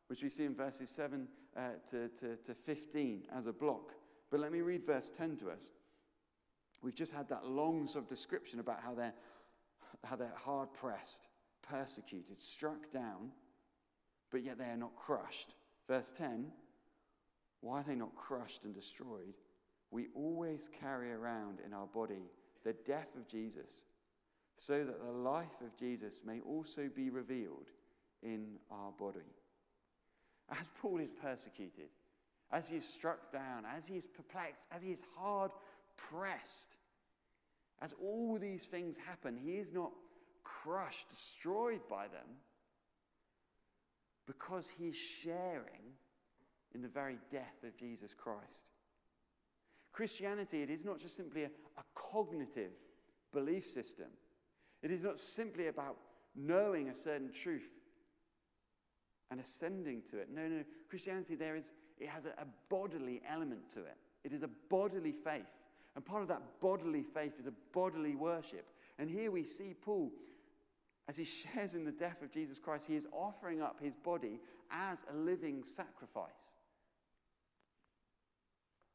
which 0.08 0.24
we 0.24 0.30
see 0.30 0.46
in 0.46 0.56
verses 0.56 0.90
7 0.90 1.28
uh, 1.56 1.62
to, 1.90 2.10
to, 2.10 2.36
to 2.38 2.54
15 2.54 3.24
as 3.36 3.48
a 3.48 3.54
block. 3.54 3.92
But 4.30 4.40
let 4.40 4.52
me 4.52 4.62
read 4.62 4.86
verse 4.86 5.12
10 5.16 5.38
to 5.38 5.50
us. 5.50 5.72
We've 6.82 6.96
just 6.96 7.14
had 7.14 7.30
that 7.30 7.46
long 7.46 7.88
sort 7.88 8.04
of 8.04 8.10
description 8.10 8.60
about 8.60 8.82
how 8.82 8.94
they're, 8.94 9.14
how 10.04 10.16
they're 10.16 10.34
hard 10.38 10.74
pressed, 10.74 11.28
persecuted, 11.62 12.42
struck 12.42 12.92
down, 12.92 13.32
but 14.32 14.44
yet 14.44 14.58
they 14.58 14.66
are 14.66 14.78
not 14.78 14.96
crushed. 14.96 15.56
Verse 15.88 16.12
10 16.12 16.52
why 17.66 17.80
are 17.80 17.84
they 17.84 17.96
not 17.96 18.16
crushed 18.16 18.64
and 18.64 18.76
destroyed? 18.76 19.34
We 19.90 20.10
always 20.14 20.70
carry 20.80 21.12
around 21.12 21.62
in 21.66 21.74
our 21.74 21.88
body 21.88 22.30
the 22.64 22.74
death 22.86 23.16
of 23.16 23.28
Jesus, 23.28 23.86
so 24.56 24.84
that 24.84 25.04
the 25.04 25.12
life 25.12 25.62
of 25.62 25.76
Jesus 25.76 26.22
may 26.24 26.42
also 26.42 26.90
be 26.96 27.10
revealed 27.10 27.72
in 28.22 28.58
our 28.70 28.92
body. 28.92 29.34
As 30.52 30.70
Paul 30.82 31.00
is 31.00 31.10
persecuted, 31.22 31.90
as 32.52 32.70
he 32.70 32.78
is 32.78 32.88
struck 32.88 33.32
down, 33.32 33.64
as 33.76 33.88
he 33.88 33.96
is 33.98 34.06
perplexed, 34.06 34.68
as 34.72 34.84
he 34.84 34.92
is 34.92 35.04
hard 35.18 35.52
pressed, 35.98 36.76
as 37.82 37.94
all 38.02 38.38
these 38.38 38.66
things 38.66 38.98
happen, 38.98 39.36
he 39.36 39.54
is 39.54 39.74
not 39.74 39.92
crushed, 40.44 41.10
destroyed 41.10 41.82
by 41.90 42.08
them, 42.08 42.38
because 44.28 44.70
he's 44.78 44.96
sharing 44.96 45.94
in 46.74 46.82
the 46.82 46.88
very 46.88 47.18
death 47.32 47.64
of 47.64 47.78
Jesus 47.78 48.14
Christ. 48.14 48.66
Christianity, 49.92 50.62
it 50.62 50.70
is 50.70 50.84
not 50.84 51.00
just 51.00 51.16
simply 51.16 51.44
a, 51.44 51.48
a 51.78 51.84
cognitive 51.94 52.72
belief 53.34 53.66
system, 53.66 54.08
it 54.82 54.92
is 54.92 55.04
not 55.04 55.18
simply 55.18 55.68
about 55.68 55.98
knowing 56.36 56.90
a 56.90 56.96
certain 56.96 57.32
truth 57.32 57.70
and 59.32 59.40
ascending 59.40 60.02
to 60.12 60.18
it. 60.20 60.30
No, 60.32 60.48
no, 60.48 60.64
Christianity, 60.90 61.36
there 61.36 61.56
is, 61.56 61.72
it 62.00 62.08
has 62.10 62.26
a, 62.26 62.30
a 62.42 62.46
bodily 62.70 63.22
element 63.30 63.70
to 63.74 63.80
it. 63.80 63.98
It 64.24 64.34
is 64.34 64.44
a 64.44 64.50
bodily 64.70 65.12
faith. 65.12 65.46
And 65.96 66.06
part 66.06 66.22
of 66.22 66.28
that 66.28 66.42
bodily 66.60 67.04
faith 67.04 67.34
is 67.40 67.48
a 67.48 67.54
bodily 67.74 68.16
worship. 68.16 68.66
And 69.00 69.10
here 69.10 69.32
we 69.32 69.44
see 69.44 69.74
Paul, 69.80 70.12
as 71.08 71.18
he 71.18 71.24
shares 71.26 71.76
in 71.76 71.86
the 71.86 71.92
death 71.92 72.22
of 72.22 72.32
Jesus 72.32 72.60
Christ, 72.60 72.88
he 72.88 72.96
is 72.96 73.08
offering 73.12 73.62
up 73.62 73.80
his 73.82 73.96
body 73.96 74.40
as 74.72 75.06
a 75.12 75.16
living 75.16 75.64
sacrifice. 75.64 76.56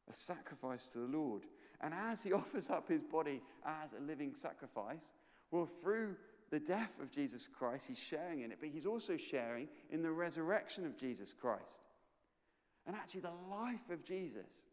A 0.09 0.13
sacrifice 0.13 0.89
to 0.89 0.99
the 0.99 1.17
Lord. 1.17 1.43
And 1.81 1.93
as 1.93 2.21
he 2.21 2.33
offers 2.33 2.69
up 2.69 2.87
his 2.87 3.03
body 3.03 3.41
as 3.65 3.93
a 3.93 4.01
living 4.01 4.35
sacrifice, 4.35 5.13
well, 5.49 5.65
through 5.65 6.15
the 6.51 6.59
death 6.59 6.99
of 7.01 7.11
Jesus 7.11 7.47
Christ, 7.47 7.87
he's 7.87 7.97
sharing 7.97 8.41
in 8.41 8.51
it, 8.51 8.57
but 8.59 8.69
he's 8.69 8.85
also 8.85 9.17
sharing 9.17 9.69
in 9.89 10.01
the 10.03 10.11
resurrection 10.11 10.85
of 10.85 10.97
Jesus 10.97 11.33
Christ. 11.33 11.81
And 12.85 12.95
actually, 12.95 13.21
the 13.21 13.31
life 13.49 13.89
of 13.89 14.03
Jesus 14.03 14.63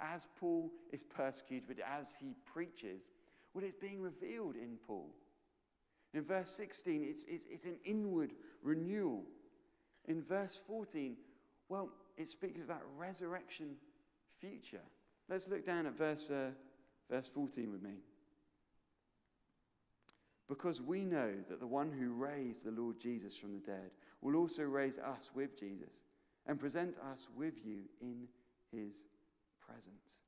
as 0.00 0.26
Paul 0.38 0.70
is 0.92 1.02
persecuted, 1.02 1.68
but 1.68 1.84
as 1.84 2.14
he 2.20 2.34
preaches, 2.44 3.02
well, 3.52 3.64
it's 3.64 3.72
being 3.72 4.00
revealed 4.00 4.56
in 4.56 4.76
Paul. 4.86 5.10
In 6.12 6.22
verse 6.22 6.50
16, 6.50 7.04
it's, 7.04 7.24
it's, 7.26 7.46
it's 7.50 7.64
an 7.64 7.78
inward 7.84 8.32
renewal. 8.62 9.24
In 10.06 10.22
verse 10.22 10.60
14, 10.66 11.16
well, 11.68 11.90
it 12.16 12.28
speaks 12.28 12.60
of 12.60 12.68
that 12.68 12.82
resurrection 12.96 13.76
future. 14.38 14.82
Let's 15.28 15.48
look 15.48 15.66
down 15.66 15.86
at 15.86 15.96
verse, 15.96 16.30
uh, 16.30 16.50
verse 17.10 17.28
14 17.28 17.72
with 17.72 17.82
me. 17.82 17.94
Because 20.48 20.82
we 20.82 21.04
know 21.04 21.32
that 21.48 21.60
the 21.60 21.66
one 21.66 21.90
who 21.90 22.12
raised 22.12 22.64
the 22.64 22.70
Lord 22.70 23.00
Jesus 23.00 23.36
from 23.36 23.54
the 23.54 23.60
dead 23.60 23.90
will 24.20 24.36
also 24.36 24.62
raise 24.62 24.98
us 24.98 25.30
with 25.34 25.58
Jesus 25.58 26.02
and 26.46 26.60
present 26.60 26.94
us 27.12 27.28
with 27.34 27.64
you 27.64 27.80
in 28.00 28.28
his 28.70 29.04
presence. 29.66 30.20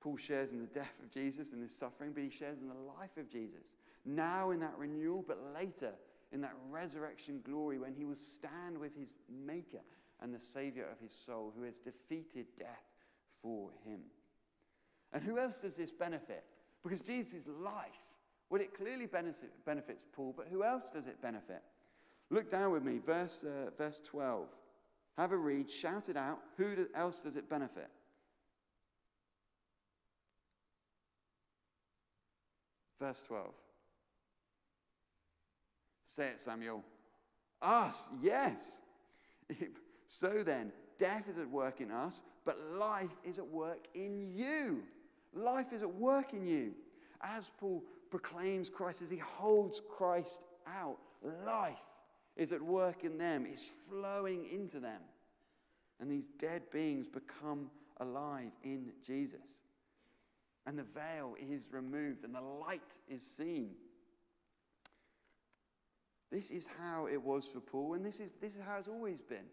Paul 0.00 0.18
shares 0.18 0.52
in 0.52 0.60
the 0.60 0.66
death 0.66 0.92
of 1.02 1.10
Jesus 1.10 1.52
and 1.52 1.62
his 1.62 1.74
suffering, 1.74 2.12
but 2.12 2.22
he 2.22 2.28
shares 2.28 2.60
in 2.60 2.68
the 2.68 2.74
life 2.74 3.16
of 3.16 3.30
Jesus. 3.30 3.74
Now 4.04 4.50
in 4.50 4.60
that 4.60 4.76
renewal, 4.76 5.24
but 5.26 5.38
later 5.54 5.94
in 6.30 6.42
that 6.42 6.54
resurrection 6.70 7.40
glory 7.42 7.78
when 7.78 7.94
he 7.94 8.04
will 8.04 8.14
stand 8.14 8.76
with 8.76 8.94
his 8.94 9.14
Maker 9.30 9.80
and 10.20 10.34
the 10.34 10.40
Savior 10.40 10.86
of 10.92 11.00
his 11.00 11.14
soul 11.14 11.54
who 11.56 11.62
has 11.62 11.78
defeated 11.78 12.46
death 12.58 12.84
for 13.40 13.70
him. 13.86 14.00
And 15.12 15.22
who 15.22 15.38
else 15.38 15.58
does 15.58 15.76
this 15.76 15.90
benefit? 15.92 16.44
Because 16.82 17.00
Jesus' 17.00 17.46
life, 17.46 17.84
well, 18.50 18.60
it 18.60 18.76
clearly 18.76 19.06
benefits 19.06 20.04
Paul, 20.12 20.34
but 20.36 20.46
who 20.50 20.62
else 20.62 20.90
does 20.90 21.06
it 21.06 21.20
benefit? 21.20 21.62
Look 22.30 22.48
down 22.48 22.72
with 22.72 22.84
me, 22.84 22.98
verse, 23.04 23.44
uh, 23.44 23.70
verse 23.76 24.00
12. 24.04 24.46
Have 25.16 25.32
a 25.32 25.36
read, 25.36 25.70
shout 25.70 26.08
it 26.08 26.16
out. 26.16 26.40
Who 26.56 26.86
else 26.94 27.20
does 27.20 27.36
it 27.36 27.48
benefit? 27.48 27.88
Verse 33.00 33.22
12. 33.26 33.50
Say 36.06 36.28
it, 36.28 36.40
Samuel. 36.40 36.82
Us, 37.60 38.08
yes. 38.22 38.78
so 40.08 40.42
then, 40.42 40.72
death 40.98 41.28
is 41.28 41.38
at 41.38 41.48
work 41.48 41.80
in 41.80 41.90
us, 41.90 42.22
but 42.44 42.58
life 42.76 43.10
is 43.24 43.38
at 43.38 43.46
work 43.46 43.86
in 43.94 44.32
you. 44.34 44.82
Life 45.34 45.72
is 45.72 45.82
at 45.82 45.94
work 45.94 46.32
in 46.32 46.44
you. 46.44 46.72
As 47.20 47.50
Paul 47.58 47.82
proclaims 48.10 48.70
Christ, 48.70 49.02
as 49.02 49.10
he 49.10 49.18
holds 49.18 49.80
Christ 49.88 50.42
out, 50.66 50.98
life 51.46 51.78
is 52.36 52.52
at 52.52 52.62
work 52.62 53.04
in 53.04 53.18
them, 53.18 53.46
is 53.46 53.70
flowing 53.88 54.46
into 54.50 54.80
them. 54.80 55.00
And 56.00 56.10
these 56.10 56.26
dead 56.38 56.62
beings 56.72 57.06
become 57.08 57.70
alive 57.98 58.50
in 58.62 58.92
Jesus. 59.06 59.60
And 60.66 60.78
the 60.78 60.82
veil 60.82 61.34
is 61.38 61.62
removed 61.70 62.24
and 62.24 62.34
the 62.34 62.40
light 62.40 62.80
is 63.08 63.22
seen. 63.22 63.70
This 66.32 66.50
is 66.50 66.68
how 66.80 67.06
it 67.06 67.22
was 67.22 67.46
for 67.46 67.60
Paul, 67.60 67.94
and 67.94 68.04
this 68.04 68.18
is, 68.18 68.32
this 68.40 68.56
is 68.56 68.62
how 68.66 68.78
it's 68.78 68.88
always 68.88 69.20
been. 69.20 69.46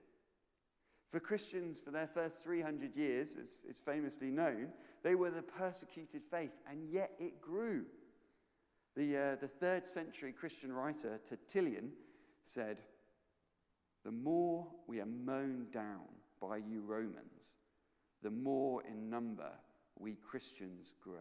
For 1.12 1.20
Christians, 1.20 1.80
for 1.80 1.92
their 1.92 2.08
first 2.08 2.42
300 2.42 2.96
years, 2.96 3.36
as 3.36 3.58
is 3.70 3.80
famously 3.80 4.32
known, 4.32 4.70
they 5.04 5.14
were 5.14 5.30
the 5.30 5.44
persecuted 5.44 6.24
faith, 6.32 6.54
and 6.68 6.90
yet 6.90 7.12
it 7.20 7.40
grew. 7.40 7.86
The, 8.96 9.18
uh, 9.18 9.36
the 9.36 9.48
third 9.48 9.86
century 9.86 10.34
Christian 10.34 10.72
writer 10.74 11.20
Tertullian 11.28 11.92
said, 12.44 12.82
The 14.04 14.12
more 14.12 14.68
we 14.88 15.00
are 15.00 15.06
mown 15.06 15.68
down 15.72 16.08
by 16.42 16.58
you 16.58 16.82
Romans, 16.82 17.56
the 18.22 18.32
more 18.32 18.84
in 18.84 19.10
number 19.10 19.52
we 19.98 20.16
Christians 20.16 20.94
grow. 21.02 21.16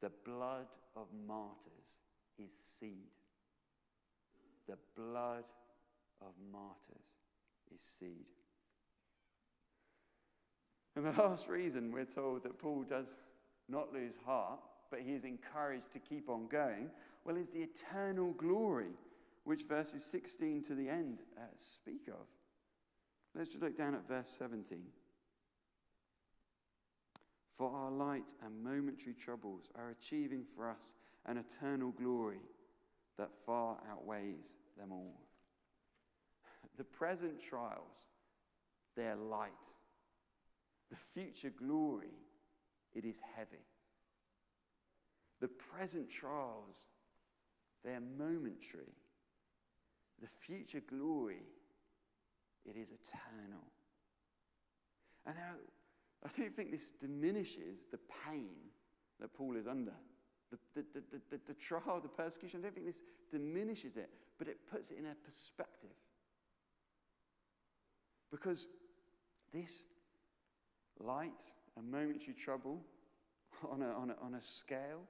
The 0.00 0.12
blood 0.24 0.66
of 0.94 1.08
martyrs 1.26 1.98
is 2.38 2.52
seed. 2.78 3.10
The 4.68 4.78
blood 4.96 5.44
of 6.20 6.32
martyrs 6.50 7.06
is 7.74 7.82
seed. 7.82 8.26
And 10.94 11.04
the 11.04 11.12
last 11.12 11.48
reason 11.48 11.92
we're 11.92 12.04
told 12.04 12.42
that 12.44 12.58
Paul 12.58 12.84
does 12.88 13.16
not 13.68 13.92
lose 13.92 14.14
heart, 14.24 14.60
but 14.90 15.00
he 15.00 15.12
is 15.12 15.24
encouraged 15.24 15.92
to 15.92 15.98
keep 15.98 16.28
on 16.28 16.46
going, 16.48 16.90
well, 17.24 17.36
is 17.36 17.50
the 17.50 17.60
eternal 17.60 18.32
glory 18.32 18.92
which 19.44 19.62
verses 19.62 20.04
16 20.04 20.62
to 20.64 20.74
the 20.74 20.88
end 20.88 21.18
uh, 21.38 21.42
speak 21.56 22.08
of. 22.08 22.26
Let's 23.34 23.50
just 23.50 23.62
look 23.62 23.76
down 23.76 23.94
at 23.94 24.08
verse 24.08 24.28
17. 24.30 24.78
For 27.56 27.70
our 27.70 27.90
light 27.90 28.32
and 28.44 28.62
momentary 28.62 29.14
troubles 29.14 29.70
are 29.76 29.90
achieving 29.90 30.44
for 30.54 30.68
us 30.68 30.94
an 31.26 31.38
eternal 31.38 31.90
glory 31.90 32.40
that 33.18 33.30
far 33.46 33.78
outweighs 33.90 34.56
them 34.78 34.92
all. 34.92 35.20
The 36.76 36.84
present 36.84 37.40
trials, 37.40 38.06
they're 38.96 39.16
light. 39.16 39.50
The 40.90 40.96
future 41.14 41.52
glory, 41.56 42.14
it 42.94 43.04
is 43.04 43.20
heavy. 43.36 43.64
The 45.40 45.48
present 45.48 46.08
trials, 46.10 46.84
they're 47.84 48.00
momentary. 48.00 48.94
The 50.20 50.28
future 50.28 50.80
glory, 50.80 51.42
it 52.64 52.76
is 52.76 52.90
eternal. 52.90 53.64
And 55.26 55.36
now, 55.36 55.54
I 56.24 56.28
don't 56.40 56.56
think 56.56 56.70
this 56.70 56.90
diminishes 56.90 57.80
the 57.90 57.98
pain 58.24 58.54
that 59.20 59.34
Paul 59.34 59.56
is 59.56 59.66
under. 59.66 59.92
The, 60.50 60.58
the, 60.74 60.84
the, 60.94 61.20
the, 61.30 61.40
the 61.48 61.54
trial, 61.54 62.00
the 62.00 62.08
persecution, 62.08 62.60
I 62.60 62.62
don't 62.64 62.74
think 62.74 62.86
this 62.86 63.02
diminishes 63.30 63.96
it, 63.96 64.10
but 64.38 64.48
it 64.48 64.58
puts 64.70 64.90
it 64.90 64.98
in 64.98 65.06
a 65.06 65.14
perspective. 65.14 65.90
Because 68.30 68.66
this 69.52 69.84
light 70.98 71.42
and 71.76 71.90
momentary 71.90 72.34
trouble 72.34 72.80
on 73.70 73.82
a, 73.82 73.90
on 73.90 74.10
a, 74.10 74.24
on 74.24 74.34
a 74.34 74.42
scale 74.42 75.02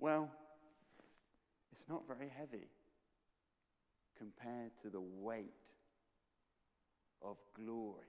Well, 0.00 0.30
it's 1.72 1.86
not 1.88 2.06
very 2.08 2.30
heavy 2.34 2.68
compared 4.16 4.72
to 4.82 4.88
the 4.88 5.00
weight 5.00 5.52
of 7.22 7.36
glory. 7.54 8.06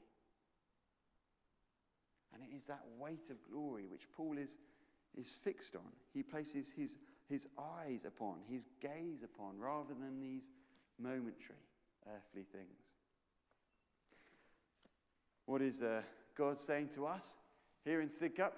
And 2.33 2.41
it 2.41 2.55
is 2.55 2.65
that 2.65 2.81
weight 2.98 3.29
of 3.29 3.38
glory 3.51 3.88
which 3.88 4.10
Paul 4.15 4.38
is, 4.38 4.55
is 5.17 5.38
fixed 5.43 5.75
on. 5.75 5.91
He 6.13 6.24
places 6.24 6.71
his, 6.71 6.98
his 7.27 7.48
eyes 7.60 8.05
upon, 8.05 8.38
his 8.50 8.65
gaze 8.79 9.24
upon, 9.24 9.60
rather 9.60 9.93
than 9.93 10.21
these 10.21 10.48
momentary 10.98 11.60
earthly 12.07 12.43
things. 12.43 12.86
What 15.45 15.62
is 15.62 15.81
uh, 15.81 16.03
God 16.38 16.57
saying 16.57 16.89
to 16.95 17.05
us 17.05 17.36
here 17.83 18.00
in 18.00 18.07
Sidcup 18.07 18.53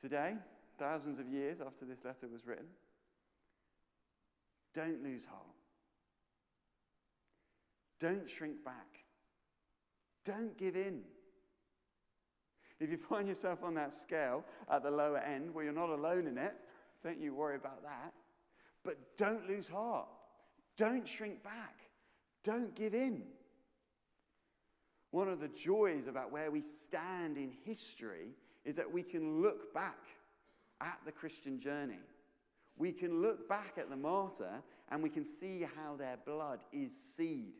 today, 0.00 0.36
thousands 0.78 1.18
of 1.18 1.28
years 1.28 1.60
after 1.60 1.84
this 1.84 2.04
letter 2.04 2.28
was 2.28 2.46
written? 2.46 2.66
Don't 4.74 5.02
lose 5.02 5.24
heart. 5.24 5.42
Don't 8.00 8.28
shrink 8.28 8.64
back. 8.64 9.04
Don't 10.24 10.56
give 10.58 10.76
in. 10.76 11.02
If 12.80 12.90
you 12.90 12.96
find 13.10 13.28
yourself 13.28 13.62
on 13.62 13.74
that 13.74 13.94
scale 13.94 14.44
at 14.70 14.82
the 14.82 14.90
lower 14.90 15.18
end 15.18 15.54
where 15.54 15.64
you're 15.64 15.72
not 15.72 15.90
alone 15.90 16.26
in 16.26 16.38
it, 16.38 16.54
don't 17.02 17.20
you 17.20 17.34
worry 17.34 17.56
about 17.56 17.82
that. 17.82 18.12
But 18.84 19.16
don't 19.16 19.48
lose 19.48 19.68
heart. 19.68 20.08
Don't 20.76 21.08
shrink 21.08 21.42
back. 21.42 21.80
Don't 22.42 22.74
give 22.74 22.94
in. 22.94 23.22
One 25.10 25.28
of 25.28 25.40
the 25.40 25.48
joys 25.48 26.08
about 26.08 26.32
where 26.32 26.50
we 26.50 26.60
stand 26.60 27.36
in 27.36 27.52
history 27.64 28.34
is 28.64 28.76
that 28.76 28.90
we 28.90 29.02
can 29.02 29.40
look 29.40 29.72
back 29.72 29.98
at 30.84 30.98
the 31.04 31.12
Christian 31.12 31.58
journey. 31.58 31.98
We 32.76 32.92
can 32.92 33.22
look 33.22 33.48
back 33.48 33.74
at 33.78 33.88
the 33.88 33.96
martyr 33.96 34.62
and 34.90 35.02
we 35.02 35.08
can 35.08 35.24
see 35.24 35.66
how 35.76 35.96
their 35.96 36.18
blood 36.24 36.60
is 36.72 36.92
seed. 37.16 37.54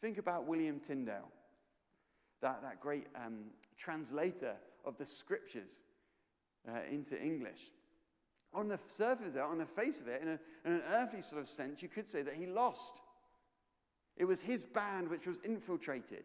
Think 0.00 0.18
about 0.18 0.46
William 0.46 0.78
Tyndale, 0.78 1.28
that, 2.40 2.62
that 2.62 2.80
great 2.80 3.06
um, 3.16 3.46
translator 3.76 4.54
of 4.84 4.96
the 4.96 5.06
scriptures 5.06 5.80
uh, 6.68 6.78
into 6.90 7.20
English. 7.20 7.72
On 8.54 8.68
the 8.68 8.78
surface, 8.86 9.36
on 9.36 9.58
the 9.58 9.66
face 9.66 10.00
of 10.00 10.08
it, 10.08 10.22
in, 10.22 10.28
a, 10.28 10.38
in 10.64 10.72
an 10.74 10.82
earthly 10.92 11.20
sort 11.20 11.42
of 11.42 11.48
sense, 11.48 11.82
you 11.82 11.88
could 11.88 12.08
say 12.08 12.22
that 12.22 12.34
he 12.34 12.46
lost. 12.46 13.00
It 14.16 14.24
was 14.24 14.40
his 14.40 14.64
band 14.64 15.08
which 15.08 15.26
was 15.26 15.36
infiltrated 15.44 16.24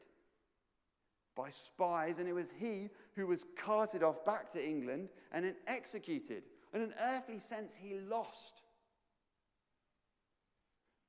by 1.36 1.50
spies, 1.50 2.20
and 2.20 2.28
it 2.28 2.34
was 2.34 2.52
he 2.60 2.90
who 3.16 3.28
was 3.28 3.46
carted 3.58 4.04
off 4.04 4.24
back 4.26 4.52
to 4.54 4.66
England 4.66 5.10
and 5.32 5.46
then 5.46 5.56
executed. 5.68 6.44
In 6.74 6.82
an 6.82 6.94
earthly 7.02 7.40
sense, 7.40 7.74
he 7.78 7.96
lost. 7.96 8.62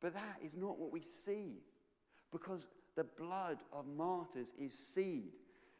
But 0.01 0.15
that 0.15 0.39
is 0.43 0.57
not 0.57 0.79
what 0.79 0.93
we 0.93 1.01
see 1.01 1.63
because 2.31 2.67
the 2.97 3.05
blood 3.05 3.59
of 3.73 3.87
martyrs 3.87 4.53
is 4.59 4.77
seed. 4.77 5.33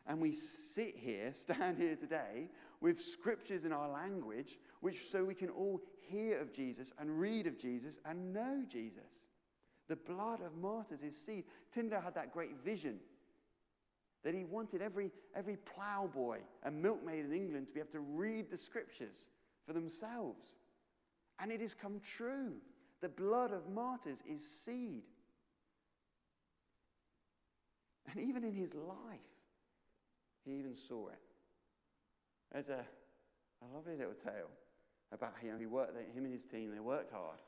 And 0.07 0.21
we 0.21 0.33
sit 0.33 0.97
here, 0.97 1.31
stand 1.35 1.79
here 1.79 1.97
today, 1.97 2.51
with 2.81 3.03
scriptures 3.03 3.65
in 3.65 3.73
our 3.73 3.89
language, 3.89 4.59
which 4.81 5.09
so 5.11 5.25
we 5.25 5.35
can 5.35 5.51
all 5.51 5.81
hear 6.09 6.39
of 6.39 6.53
Jesus 6.53 6.93
and 6.99 7.19
read 7.19 7.47
of 7.47 7.59
Jesus 7.59 7.99
and 8.05 8.33
know 8.33 8.63
Jesus. 8.69 9.27
The 9.89 9.97
blood 9.97 10.41
of 10.41 10.57
martyrs 10.57 11.03
is 11.03 11.17
seed. 11.17 11.45
Tyndale 11.73 12.01
had 12.01 12.15
that 12.15 12.33
great 12.33 12.57
vision 12.65 13.01
that 14.25 14.35
he 14.35 14.43
wanted 14.43 14.83
every, 14.83 15.11
every 15.37 15.57
ploughboy 15.57 16.39
and 16.63 16.83
milkmaid 16.83 17.27
in 17.27 17.33
England 17.33 17.69
to 17.69 17.75
be 17.75 17.81
able 17.81 17.93
to 17.93 18.01
read 18.01 18.51
the 18.51 18.57
scriptures 18.57 19.29
for 19.67 19.75
themselves. 19.75 20.57
And 21.39 21.53
it 21.53 21.61
has 21.61 21.75
come 21.75 22.01
true. 22.01 22.55
The 23.01 23.09
blood 23.09 23.53
of 23.53 23.69
martyrs 23.69 24.23
is 24.27 24.45
seed. 24.45 25.05
And 28.11 28.23
even 28.23 28.45
in 28.45 28.55
his 28.55 28.75
life, 28.75 29.21
he 30.45 30.53
even 30.59 30.75
saw 30.75 31.09
it. 31.09 31.19
There's 32.53 32.69
a, 32.71 32.85
a 33.63 33.75
lovely 33.75 33.97
little 33.97 34.15
tale 34.15 34.51
about 35.13 35.35
you 35.43 35.53
know, 35.53 35.59
he 35.59 35.67
worked, 35.67 35.97
him 35.97 36.25
and 36.25 36.33
his 36.33 36.47
team, 36.47 36.71
they 36.73 36.81
worked 36.81 37.13
hard 37.13 37.39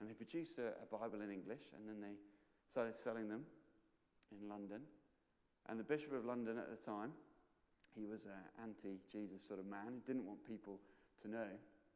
and 0.00 0.08
they 0.08 0.14
produced 0.14 0.58
a, 0.58 0.68
a 0.82 0.98
Bible 0.98 1.20
in 1.22 1.30
English 1.30 1.62
and 1.76 1.88
then 1.88 2.00
they 2.00 2.14
started 2.68 2.94
selling 2.94 3.28
them 3.28 3.42
in 4.30 4.48
London. 4.48 4.82
And 5.68 5.78
the 5.78 5.84
Bishop 5.84 6.12
of 6.12 6.24
London 6.24 6.58
at 6.58 6.70
the 6.70 6.84
time, 6.84 7.12
he 7.94 8.06
was 8.06 8.26
an 8.26 8.32
anti 8.62 8.98
Jesus 9.10 9.46
sort 9.46 9.60
of 9.60 9.66
man. 9.66 9.94
He 9.94 10.00
didn't 10.00 10.26
want 10.26 10.44
people 10.46 10.80
to 11.22 11.28
know 11.30 11.46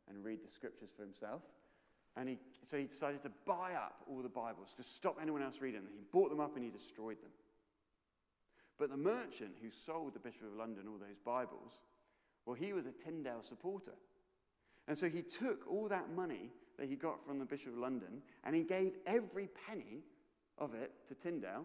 and 0.08 0.24
read 0.24 0.38
the 0.44 0.50
scriptures 0.50 0.90
for 0.94 1.02
himself. 1.02 1.42
And 2.16 2.28
he, 2.28 2.38
so 2.62 2.78
he 2.78 2.84
decided 2.84 3.22
to 3.22 3.32
buy 3.44 3.72
up 3.74 4.02
all 4.08 4.22
the 4.22 4.28
Bibles 4.28 4.72
to 4.74 4.82
stop 4.82 5.18
anyone 5.20 5.42
else 5.42 5.60
reading 5.60 5.82
them. 5.82 5.92
He 5.94 6.04
bought 6.10 6.30
them 6.30 6.40
up 6.40 6.54
and 6.56 6.64
he 6.64 6.70
destroyed 6.70 7.20
them. 7.20 7.30
But 8.78 8.90
the 8.90 8.96
merchant 8.96 9.56
who 9.62 9.70
sold 9.70 10.14
the 10.14 10.18
Bishop 10.18 10.44
of 10.44 10.56
London 10.56 10.84
all 10.88 10.98
those 10.98 11.18
Bibles, 11.24 11.78
well, 12.44 12.54
he 12.54 12.72
was 12.72 12.86
a 12.86 12.92
Tyndale 12.92 13.42
supporter. 13.42 13.94
And 14.88 14.96
so 14.96 15.08
he 15.08 15.22
took 15.22 15.66
all 15.68 15.88
that 15.88 16.10
money 16.10 16.50
that 16.78 16.88
he 16.88 16.96
got 16.96 17.24
from 17.26 17.38
the 17.38 17.44
Bishop 17.44 17.72
of 17.72 17.78
London 17.78 18.22
and 18.44 18.54
he 18.54 18.62
gave 18.62 18.92
every 19.06 19.48
penny 19.66 20.02
of 20.58 20.74
it 20.74 20.92
to 21.08 21.14
Tyndale. 21.14 21.64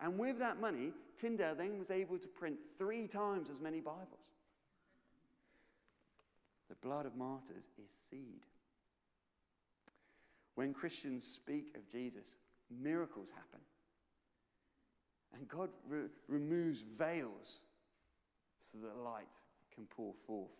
And 0.00 0.18
with 0.18 0.38
that 0.38 0.60
money, 0.60 0.92
Tyndale 1.20 1.54
then 1.54 1.78
was 1.78 1.90
able 1.90 2.18
to 2.18 2.28
print 2.28 2.56
three 2.78 3.06
times 3.06 3.50
as 3.50 3.60
many 3.60 3.80
Bibles. 3.80 4.30
The 6.68 6.76
blood 6.76 7.04
of 7.04 7.16
martyrs 7.16 7.68
is 7.84 7.90
seed. 8.10 8.46
When 10.54 10.72
Christians 10.72 11.24
speak 11.26 11.74
of 11.76 11.88
Jesus, 11.90 12.36
miracles 12.70 13.28
happen. 13.30 13.60
And 15.34 15.48
God 15.48 15.70
re- 15.88 16.08
removes 16.28 16.82
veils 16.82 17.60
so 18.60 18.78
that 18.78 19.02
light 19.02 19.32
can 19.74 19.84
pour 19.84 20.14
forth. 20.26 20.50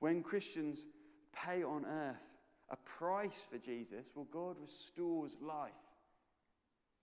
When 0.00 0.22
Christians 0.22 0.86
pay 1.32 1.62
on 1.62 1.84
earth 1.84 2.16
a 2.70 2.76
price 2.76 3.46
for 3.50 3.58
Jesus, 3.58 4.10
well, 4.14 4.26
God 4.30 4.56
restores 4.60 5.36
life. 5.40 5.72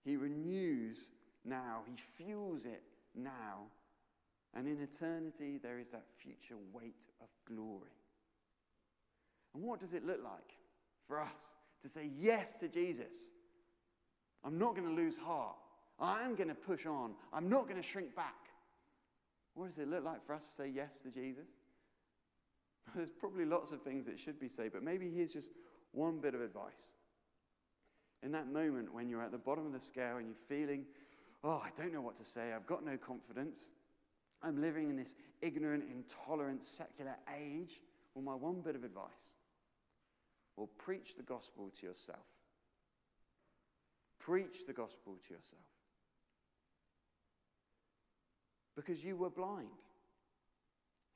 He 0.04 0.16
renews 0.16 1.10
now, 1.46 1.82
He 1.86 1.96
fuels 1.96 2.64
it 2.64 2.82
now. 3.14 3.66
And 4.54 4.66
in 4.66 4.80
eternity, 4.80 5.58
there 5.62 5.78
is 5.78 5.88
that 5.88 6.06
future 6.16 6.56
weight 6.72 7.04
of 7.20 7.28
glory. 7.46 7.90
And 9.54 9.62
what 9.62 9.80
does 9.80 9.92
it 9.92 10.04
look 10.04 10.20
like 10.22 10.56
for 11.06 11.20
us 11.20 11.54
to 11.82 11.88
say 11.88 12.10
yes 12.18 12.52
to 12.60 12.68
Jesus? 12.68 13.16
I'm 14.44 14.58
not 14.58 14.74
going 14.76 14.88
to 14.88 14.94
lose 14.94 15.16
heart. 15.16 15.56
I 15.98 16.24
am 16.24 16.34
going 16.34 16.48
to 16.48 16.54
push 16.54 16.86
on. 16.86 17.14
I'm 17.32 17.48
not 17.48 17.68
going 17.68 17.80
to 17.80 17.86
shrink 17.86 18.14
back. 18.14 18.34
What 19.54 19.68
does 19.68 19.78
it 19.78 19.88
look 19.88 20.04
like 20.04 20.24
for 20.24 20.34
us 20.34 20.46
to 20.46 20.52
say 20.52 20.68
yes 20.74 21.00
to 21.02 21.10
Jesus? 21.10 21.48
There's 22.94 23.10
probably 23.10 23.44
lots 23.44 23.72
of 23.72 23.82
things 23.82 24.06
that 24.06 24.18
should 24.18 24.38
be 24.38 24.48
said, 24.48 24.72
but 24.72 24.82
maybe 24.82 25.10
here's 25.10 25.32
just 25.32 25.50
one 25.92 26.18
bit 26.18 26.34
of 26.34 26.40
advice. 26.40 26.90
In 28.22 28.32
that 28.32 28.52
moment 28.52 28.92
when 28.92 29.08
you're 29.08 29.22
at 29.22 29.32
the 29.32 29.38
bottom 29.38 29.66
of 29.66 29.72
the 29.72 29.80
scale 29.80 30.16
and 30.16 30.26
you're 30.26 30.36
feeling, 30.48 30.84
oh, 31.46 31.62
I 31.64 31.70
don't 31.80 31.92
know 31.92 32.00
what 32.00 32.16
to 32.16 32.24
say, 32.24 32.52
I've 32.52 32.66
got 32.66 32.84
no 32.84 32.96
confidence, 32.96 33.68
I'm 34.42 34.60
living 34.60 34.90
in 34.90 34.96
this 34.96 35.14
ignorant, 35.40 35.84
intolerant, 35.90 36.64
secular 36.64 37.16
age, 37.38 37.80
well, 38.14 38.24
my 38.24 38.34
one 38.34 38.60
bit 38.60 38.74
of 38.74 38.82
advice 38.82 39.36
will 40.56 40.66
preach 40.66 41.16
the 41.16 41.22
gospel 41.22 41.70
to 41.80 41.86
yourself. 41.86 42.18
Preach 44.18 44.66
the 44.66 44.72
gospel 44.72 45.16
to 45.28 45.34
yourself. 45.34 45.62
Because 48.74 49.04
you 49.04 49.16
were 49.16 49.30
blind 49.30 49.68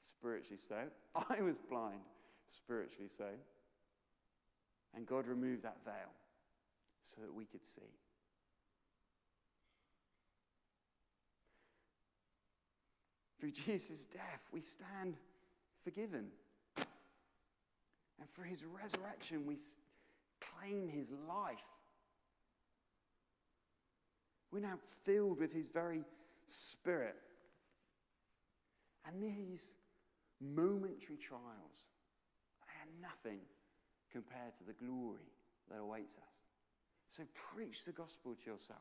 spiritually 0.04 0.60
so. 0.60 0.76
I 1.28 1.42
was 1.42 1.58
blind, 1.58 2.00
spiritually 2.50 3.08
so. 3.08 3.28
And 4.94 5.06
God 5.06 5.26
removed 5.26 5.62
that 5.64 5.78
veil 5.84 6.12
so 7.14 7.22
that 7.22 7.34
we 7.34 7.44
could 7.44 7.64
see. 7.64 7.80
Through 13.40 13.52
Jesus' 13.52 14.04
death, 14.04 14.42
we 14.52 14.60
stand 14.60 15.16
forgiven. 15.82 16.26
And 16.76 18.28
for 18.32 18.42
his 18.42 18.64
resurrection, 18.64 19.46
we 19.46 19.56
claim 20.40 20.88
his 20.88 21.10
life. 21.26 21.56
We're 24.52 24.60
now 24.60 24.78
filled 25.04 25.38
with 25.38 25.54
his 25.54 25.68
very 25.68 26.04
spirit. 26.46 27.16
And 29.06 29.22
these 29.22 29.74
momentary 30.40 31.16
trials 31.16 31.86
are 32.62 33.00
nothing 33.00 33.40
compared 34.12 34.54
to 34.58 34.64
the 34.64 34.74
glory 34.74 35.32
that 35.70 35.78
awaits 35.78 36.16
us. 36.16 36.40
So 37.16 37.22
preach 37.54 37.84
the 37.84 37.92
gospel 37.92 38.34
to 38.34 38.50
yourself. 38.50 38.78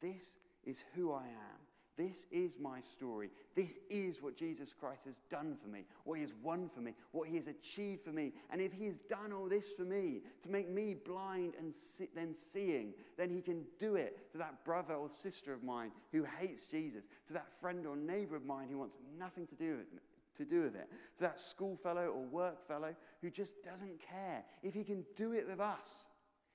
This 0.00 0.38
is 0.64 0.82
who 0.94 1.12
I 1.12 1.24
am. 1.24 1.67
This 1.98 2.26
is 2.30 2.60
my 2.60 2.80
story. 2.80 3.28
This 3.56 3.80
is 3.90 4.22
what 4.22 4.36
Jesus 4.36 4.72
Christ 4.72 5.04
has 5.06 5.18
done 5.28 5.56
for 5.60 5.68
me, 5.68 5.84
what 6.04 6.14
he 6.14 6.22
has 6.22 6.32
won 6.44 6.70
for 6.72 6.80
me, 6.80 6.94
what 7.10 7.26
he 7.26 7.34
has 7.34 7.48
achieved 7.48 8.04
for 8.04 8.12
me. 8.12 8.32
And 8.50 8.60
if 8.60 8.72
he 8.72 8.86
has 8.86 8.98
done 8.98 9.32
all 9.32 9.48
this 9.48 9.72
for 9.72 9.82
me 9.82 10.20
to 10.42 10.48
make 10.48 10.70
me 10.70 10.94
blind 10.94 11.54
and 11.58 11.74
see, 11.74 12.08
then 12.14 12.32
seeing, 12.32 12.94
then 13.16 13.30
he 13.30 13.42
can 13.42 13.64
do 13.80 13.96
it 13.96 14.30
to 14.30 14.38
that 14.38 14.64
brother 14.64 14.94
or 14.94 15.10
sister 15.10 15.52
of 15.52 15.64
mine 15.64 15.90
who 16.12 16.22
hates 16.22 16.68
Jesus, 16.68 17.08
to 17.26 17.32
that 17.32 17.52
friend 17.60 17.84
or 17.84 17.96
neighbor 17.96 18.36
of 18.36 18.46
mine 18.46 18.68
who 18.70 18.78
wants 18.78 18.96
nothing 19.18 19.44
to 19.48 19.56
do 19.56 19.72
with 19.72 19.92
it 19.92 20.02
to 20.36 20.44
do 20.44 20.62
with 20.62 20.76
it. 20.76 20.88
To 21.16 21.24
that 21.24 21.40
school 21.40 21.76
fellow 21.76 22.06
or 22.06 22.22
work 22.22 22.64
fellow 22.68 22.94
who 23.20 23.28
just 23.28 23.60
doesn't 23.64 24.00
care. 24.00 24.44
If 24.62 24.72
he 24.72 24.84
can 24.84 25.04
do 25.16 25.32
it 25.32 25.48
with 25.48 25.58
us, 25.58 26.06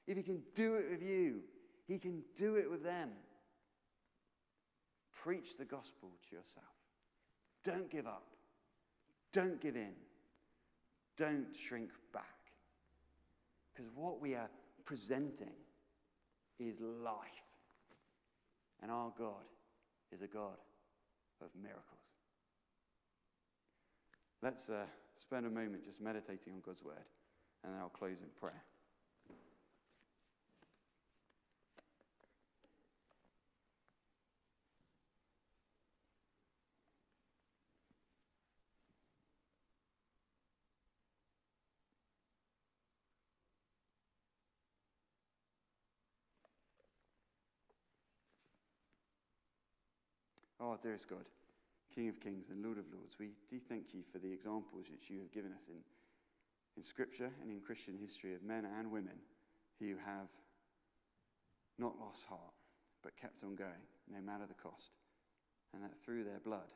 if 0.08 0.15
he 0.15 0.23
can 0.23 0.41
do 0.56 0.75
it 0.75 0.89
with 0.89 1.03
you, 1.03 1.41
he 1.86 1.99
can 1.99 2.23
do 2.38 2.56
it 2.56 2.71
with 2.71 2.82
them. 2.82 3.10
Preach 5.23 5.57
the 5.57 5.63
gospel 5.63 6.09
to 6.29 6.36
yourself. 6.36 6.65
Don't 7.63 7.89
give 7.89 8.05
up. 8.05 8.27
Don't 9.31 9.62
give 9.62 9.77
in. 9.77 9.93
Don't 11.17 11.55
shrink 11.55 11.91
back. 12.13 12.25
Because 13.73 13.89
what 13.95 14.19
we 14.19 14.36
are 14.36 14.49
presenting 14.83 15.55
is 16.59 16.75
life. 16.81 17.23
And 18.81 18.91
our 18.91 19.13
God 19.17 19.45
is 20.12 20.21
a 20.21 20.27
God 20.27 20.57
of 21.41 21.47
miracles. 21.55 21.83
Let's 24.41 24.69
uh, 24.69 24.83
spend 25.15 25.45
a 25.45 25.49
moment 25.49 25.86
just 25.86 26.01
meditating 26.01 26.51
on 26.51 26.62
God's 26.65 26.83
word, 26.83 27.07
and 27.63 27.73
then 27.73 27.79
I'll 27.79 27.88
close 27.88 28.19
in 28.19 28.27
prayer. 28.38 28.62
Oh, 50.63 50.78
dearest 50.82 51.10
God. 51.10 51.26
King 51.93 52.08
of 52.08 52.21
kings 52.21 52.47
and 52.49 52.63
Lord 52.63 52.78
of 52.78 52.86
lords, 52.89 53.19
we 53.19 53.32
do 53.49 53.60
thank 53.60 53.93
you 53.93 54.02
for 54.12 54.17
the 54.17 54.32
examples 54.32 54.86
which 54.89 55.10
you 55.10 55.19
have 55.19 55.32
given 55.34 55.52
us 55.52 55.67
in, 55.67 55.84
in 56.78 56.84
Scripture 56.84 57.30
and 57.41 57.52
in 57.52 57.60
Christian 57.60 57.97
history 57.99 58.34
of 58.34 58.43
men 58.43 58.65
and 58.80 58.89
women 58.89 59.19
who 59.80 59.95
have 60.06 60.32
not 61.78 61.99
lost 61.99 62.26
heart, 62.28 62.56
but 63.04 63.17
kept 63.17 63.43
on 63.43 63.56
going, 63.56 63.84
no 64.10 64.21
matter 64.21 64.45
the 64.47 64.54
cost, 64.54 64.91
and 65.73 65.84
that 65.84 65.99
through 66.02 66.23
their 66.23 66.39
blood, 66.39 66.71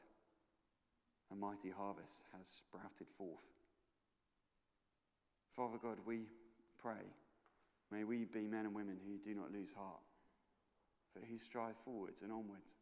a 1.32 1.36
mighty 1.36 1.70
harvest 1.70 2.24
has 2.38 2.46
sprouted 2.46 3.08
forth. 3.18 3.48
Father 5.56 5.78
God, 5.82 5.98
we 6.06 6.28
pray, 6.78 7.08
may 7.90 8.04
we 8.04 8.26
be 8.26 8.48
men 8.48 8.66
and 8.66 8.76
women 8.76 8.98
who 9.08 9.18
do 9.18 9.34
not 9.34 9.54
lose 9.54 9.70
heart, 9.76 10.04
but 11.14 11.24
who 11.30 11.40
strive 11.40 11.76
forwards 11.86 12.22
and 12.22 12.34
onwards 12.34 12.76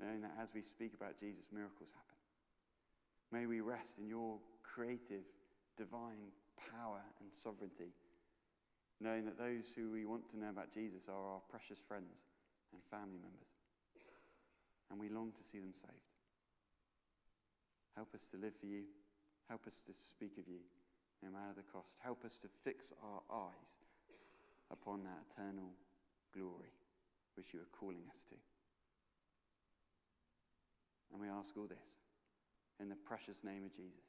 knowing 0.00 0.22
that 0.22 0.34
as 0.40 0.54
we 0.54 0.62
speak 0.62 0.94
about 0.94 1.18
Jesus, 1.18 1.50
miracles 1.52 1.90
happen. 1.90 2.18
May 3.30 3.46
we 3.46 3.60
rest 3.60 3.98
in 3.98 4.06
your 4.06 4.38
creative, 4.62 5.26
divine 5.76 6.32
power 6.56 7.02
and 7.20 7.28
sovereignty, 7.34 7.92
knowing 9.00 9.24
that 9.26 9.38
those 9.38 9.70
who 9.74 9.90
we 9.90 10.06
want 10.06 10.28
to 10.30 10.38
know 10.38 10.50
about 10.50 10.72
Jesus 10.72 11.08
are 11.08 11.34
our 11.34 11.42
precious 11.50 11.80
friends 11.86 12.30
and 12.72 12.82
family 12.90 13.18
members, 13.18 13.52
and 14.90 14.98
we 14.98 15.08
long 15.08 15.32
to 15.32 15.42
see 15.42 15.58
them 15.58 15.74
saved. 15.74 16.08
Help 17.96 18.14
us 18.14 18.28
to 18.28 18.36
live 18.36 18.54
for 18.58 18.66
you. 18.66 18.84
Help 19.48 19.66
us 19.66 19.82
to 19.86 19.92
speak 19.92 20.38
of 20.38 20.46
you, 20.46 20.60
no 21.22 21.30
matter 21.30 21.54
the 21.56 21.62
cost. 21.72 21.96
Help 21.98 22.24
us 22.24 22.38
to 22.38 22.48
fix 22.48 22.92
our 23.02 23.22
eyes 23.32 23.80
upon 24.70 25.02
that 25.02 25.24
eternal 25.30 25.72
glory 26.34 26.72
which 27.34 27.54
you 27.54 27.60
are 27.60 27.72
calling 27.72 28.04
us 28.10 28.24
to. 28.28 28.36
And 31.12 31.20
we 31.20 31.28
ask 31.28 31.56
all 31.56 31.66
this 31.66 31.98
in 32.80 32.88
the 32.88 32.96
precious 32.96 33.42
name 33.44 33.64
of 33.64 33.72
Jesus. 33.72 34.04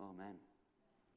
Amen. 0.00 0.51